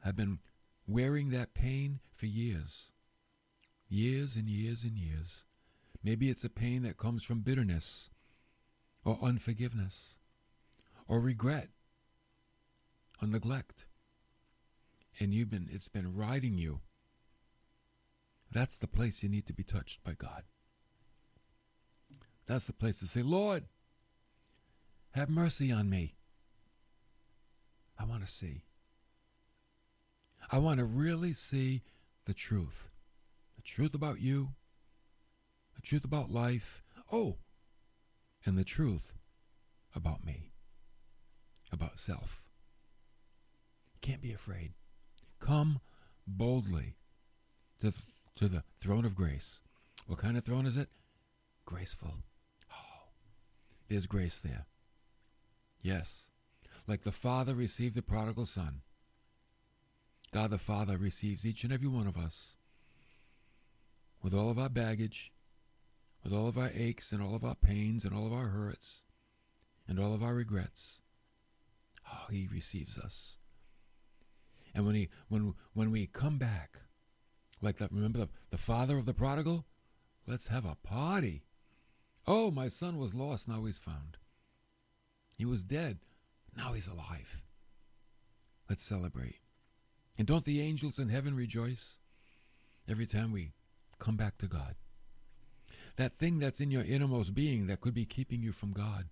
have 0.03 0.15
been 0.15 0.39
wearing 0.87 1.29
that 1.29 1.53
pain 1.53 1.99
for 2.13 2.25
years. 2.25 2.87
Years 3.87 4.35
and 4.35 4.49
years 4.49 4.83
and 4.83 4.97
years. 4.97 5.43
Maybe 6.03 6.29
it's 6.29 6.43
a 6.43 6.49
pain 6.49 6.83
that 6.83 6.97
comes 6.97 7.23
from 7.23 7.39
bitterness 7.39 8.09
or 9.03 9.19
unforgiveness 9.21 10.15
or 11.07 11.19
regret 11.19 11.69
or 13.21 13.27
neglect. 13.27 13.85
And 15.19 15.33
you've 15.33 15.49
been 15.49 15.69
it's 15.71 15.87
been 15.87 16.15
riding 16.15 16.57
you. 16.57 16.81
That's 18.51 18.77
the 18.77 18.87
place 18.87 19.23
you 19.23 19.29
need 19.29 19.45
to 19.47 19.53
be 19.53 19.63
touched 19.63 20.03
by 20.03 20.13
God. 20.13 20.43
That's 22.47 22.65
the 22.65 22.73
place 22.73 22.99
to 22.99 23.07
say, 23.07 23.21
Lord, 23.21 23.65
have 25.15 25.29
mercy 25.29 25.71
on 25.71 25.89
me. 25.89 26.13
I 27.97 28.03
want 28.03 28.25
to 28.25 28.31
see. 28.31 28.63
I 30.51 30.57
want 30.57 30.79
to 30.79 30.85
really 30.85 31.31
see 31.31 31.83
the 32.25 32.33
truth. 32.33 32.89
The 33.55 33.61
truth 33.61 33.95
about 33.95 34.19
you, 34.19 34.49
the 35.75 35.81
truth 35.81 36.03
about 36.03 36.31
life. 36.31 36.83
Oh, 37.11 37.37
and 38.45 38.57
the 38.57 38.65
truth 38.65 39.13
about 39.95 40.25
me, 40.25 40.51
about 41.71 41.97
self. 41.97 42.49
can't 44.01 44.21
be 44.21 44.33
afraid. 44.33 44.73
Come 45.39 45.79
boldly 46.27 46.95
to, 47.79 47.93
to 48.35 48.47
the 48.49 48.63
throne 48.81 49.05
of 49.05 49.15
grace. 49.15 49.61
What 50.07 50.19
kind 50.19 50.37
of 50.37 50.43
throne 50.43 50.65
is 50.65 50.75
it? 50.75 50.89
Graceful. 51.65 52.15
Oh, 52.71 53.07
there's 53.87 54.07
grace 54.07 54.39
there. 54.39 54.65
Yes, 55.85 56.31
like 56.87 57.03
the 57.03 57.11
Father 57.11 57.53
received 57.53 57.93
the 57.93 58.01
prodigal 58.01 58.47
son. 58.47 58.81
God 60.31 60.49
the 60.49 60.57
Father 60.57 60.97
receives 60.97 61.45
each 61.45 61.63
and 61.63 61.71
every 61.71 61.87
one 61.87 62.07
of 62.07 62.17
us 62.17 62.57
with 64.19 64.33
all 64.33 64.49
of 64.49 64.57
our 64.57 64.67
baggage, 64.67 65.31
with 66.23 66.33
all 66.33 66.47
of 66.47 66.57
our 66.57 66.71
aches 66.73 67.11
and 67.11 67.21
all 67.21 67.35
of 67.35 67.45
our 67.45 67.53
pains 67.53 68.03
and 68.03 68.15
all 68.15 68.25
of 68.25 68.33
our 68.33 68.47
hurts 68.47 69.03
and 69.87 69.99
all 69.99 70.15
of 70.15 70.23
our 70.23 70.33
regrets. 70.33 71.01
Oh, 72.11 72.31
he 72.31 72.49
receives 72.51 72.97
us. 72.97 73.37
And 74.73 74.87
when 74.87 74.95
he 74.95 75.09
when 75.27 75.53
when 75.73 75.91
we 75.91 76.07
come 76.07 76.39
back, 76.39 76.79
like 77.61 77.77
that, 77.77 77.91
remember 77.91 78.17
the, 78.17 78.29
the 78.49 78.57
father 78.57 78.97
of 78.97 79.05
the 79.05 79.13
prodigal? 79.13 79.67
Let's 80.25 80.47
have 80.47 80.65
a 80.65 80.77
party. 80.81 81.43
Oh, 82.25 82.49
my 82.49 82.69
son 82.69 82.97
was 82.97 83.13
lost, 83.13 83.47
now 83.47 83.63
he's 83.65 83.77
found. 83.77 84.17
He 85.37 85.45
was 85.45 85.63
dead, 85.63 85.99
now 86.55 86.73
he's 86.73 86.87
alive. 86.87 87.43
Let's 88.69 88.83
celebrate. 88.83 89.39
And 90.17 90.25
don't 90.25 90.45
the 90.45 90.61
angels 90.61 90.97
in 90.97 91.09
heaven 91.09 91.35
rejoice 91.35 91.97
every 92.87 93.05
time 93.05 93.31
we 93.31 93.51
come 93.99 94.15
back 94.15 94.37
to 94.37 94.47
God? 94.47 94.75
That 95.97 96.13
thing 96.13 96.39
that's 96.39 96.59
in 96.59 96.71
your 96.71 96.83
innermost 96.83 97.33
being 97.33 97.67
that 97.67 97.81
could 97.81 97.93
be 97.93 98.05
keeping 98.05 98.41
you 98.41 98.51
from 98.51 98.71
God, 98.71 99.05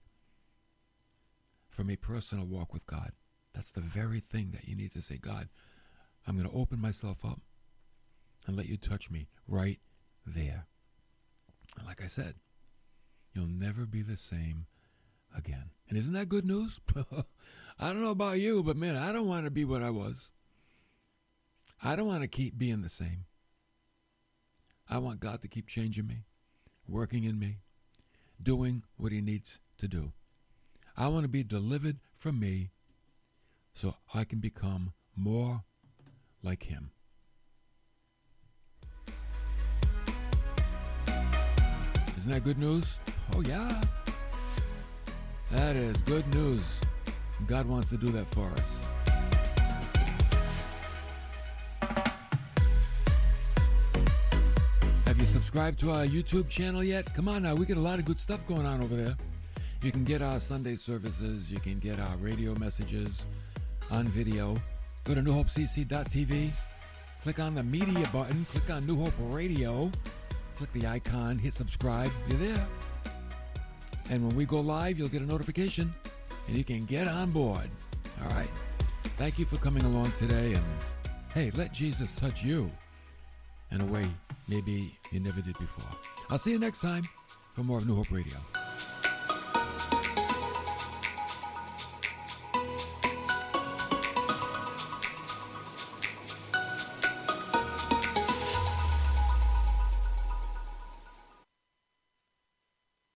from 1.70 1.90
a 1.90 1.96
personal 1.96 2.46
walk 2.46 2.74
with 2.74 2.86
God. 2.86 3.12
That's 3.54 3.72
the 3.72 3.82
very 3.82 4.20
thing 4.20 4.52
that 4.52 4.68
you 4.68 4.76
need 4.76 4.92
to 4.94 5.02
say, 5.02 5.18
God, 5.18 5.50
I'm 6.28 6.38
going 6.38 6.50
to 6.50 6.56
open 6.56 6.80
myself 6.80 7.24
up 7.24 7.42
and 8.48 8.58
let 8.58 8.68
you 8.68 8.78
touch 8.78 9.12
me 9.12 9.28
right 9.48 9.80
there. 10.26 10.66
And 11.78 11.88
like 11.88 12.02
I 12.04 12.08
said, 12.08 12.36
you'll 13.34 13.48
never 13.48 13.86
be 13.86 14.02
the 14.02 14.18
same 14.18 14.66
again. 15.36 15.72
And 15.89 15.98
isn't 15.98 16.13
that 16.13 16.30
good 16.30 16.46
news? 16.46 16.80
I 17.80 17.91
don't 17.91 18.02
know 18.02 18.12
about 18.12 18.39
you, 18.39 18.63
but 18.63 18.78
man, 18.78 18.96
I 18.96 19.12
don't 19.12 19.28
want 19.28 19.46
to 19.46 19.52
be 19.52 19.65
what 19.65 19.84
I 19.84 19.89
was. 19.89 20.32
I 21.84 21.96
don't 21.96 22.08
want 22.08 22.22
to 22.22 22.28
keep 22.28 22.58
being 22.58 22.82
the 22.82 22.89
same. 22.89 23.26
I 24.89 24.98
want 25.00 25.19
God 25.19 25.41
to 25.41 25.48
keep 25.48 25.67
changing 25.67 26.08
me, 26.08 26.26
working 26.88 27.24
in 27.24 27.39
me, 27.39 27.58
doing 28.41 28.84
what 28.98 29.12
He 29.12 29.22
needs 29.22 29.60
to 29.78 29.88
do. 29.88 30.13
I 30.96 31.08
want 31.08 31.24
to 31.24 31.30
be 31.30 31.43
delivered 31.43 31.98
from 32.15 32.39
me 32.39 32.72
so 33.74 33.96
I 34.13 34.24
can 34.24 34.39
become 34.39 34.93
more 35.15 35.63
like 36.41 36.63
Him. 36.63 36.91
Isn't 42.17 42.32
that 42.32 42.43
good 42.43 42.60
news? 42.60 43.00
Oh, 43.36 43.41
yeah. 43.41 43.82
That 45.54 45.76
is 45.76 45.96
good 46.02 46.26
news. 46.34 46.82
God 47.46 47.68
wants 47.68 47.89
to 47.89 47.98
do 47.98 48.10
that 48.10 48.26
for 48.26 48.50
us. 48.58 48.80
Have 55.06 55.20
you 55.20 55.26
subscribed 55.28 55.80
to 55.82 55.92
our 55.92 56.08
YouTube 56.08 56.50
channel 56.50 56.84
yet? 56.84 57.13
Come 57.13 57.28
on 57.30 57.44
now, 57.44 57.54
we 57.54 57.68
get 57.68 57.78
a 57.78 57.82
lot 57.82 58.00
of 58.00 58.06
good 58.06 58.18
stuff 58.18 58.48
going 58.48 58.66
on 58.66 58.82
over 58.82 58.96
there. 58.96 59.16
You 59.84 59.92
can 59.92 60.04
get 60.04 60.24
our 60.24 60.39
Sunday 60.39 60.76
services, 60.76 61.52
you 61.52 61.60
can 61.60 61.78
get 61.78 62.00
our 62.00 62.16
radio 62.18 62.56
messages 62.56 63.28
on 63.92 64.08
video. 64.08 64.58
Go 65.04 65.13
to 65.13 65.22
newhopecc.tv, 65.22 66.50
click 67.22 67.39
on 67.39 67.54
the 67.54 67.63
media 67.63 68.10
button, 68.12 68.44
click 68.46 68.72
on 68.72 68.88
New 68.88 69.00
Hope 69.00 69.13
Radio, 69.20 69.92
click 70.56 70.72
the 70.74 70.88
icon, 70.88 71.38
hit 71.38 71.54
subscribe. 71.54 72.12
You're 72.28 72.39
there. 72.39 72.68
And 74.10 74.26
when 74.26 74.36
we 74.36 74.46
go 74.46 74.60
live, 74.60 74.98
you'll 74.98 75.10
get 75.10 75.22
a 75.22 75.26
notification 75.26 75.94
and 76.48 76.58
you 76.58 76.63
can 76.63 76.86
get 76.86 77.08
on 77.08 77.32
board. 77.32 77.70
All 78.22 78.30
right. 78.30 78.50
Thank 79.18 79.39
you 79.39 79.46
for 79.46 79.58
coming 79.58 79.84
along 79.84 80.12
today. 80.13 80.54
And 80.54 80.63
hey, 81.34 81.52
let 81.52 81.74
Jesus 81.74 82.16
touch 82.16 82.44
you 82.44 82.70
in 83.72 83.82
a 83.82 83.86
way 83.86 84.08
maybe 84.48 84.98
you 85.12 85.20
never 85.20 85.42
did 85.42 85.58
before. 85.58 85.89
I'll 86.30 86.38
see 86.38 86.52
you 86.52 86.60
next 86.60 86.82
time 86.82 87.04
for 87.54 87.63
more 87.63 87.78
of 87.78 87.88
New 87.88 87.96
Hope 87.96 88.12
Radio. 88.12 88.62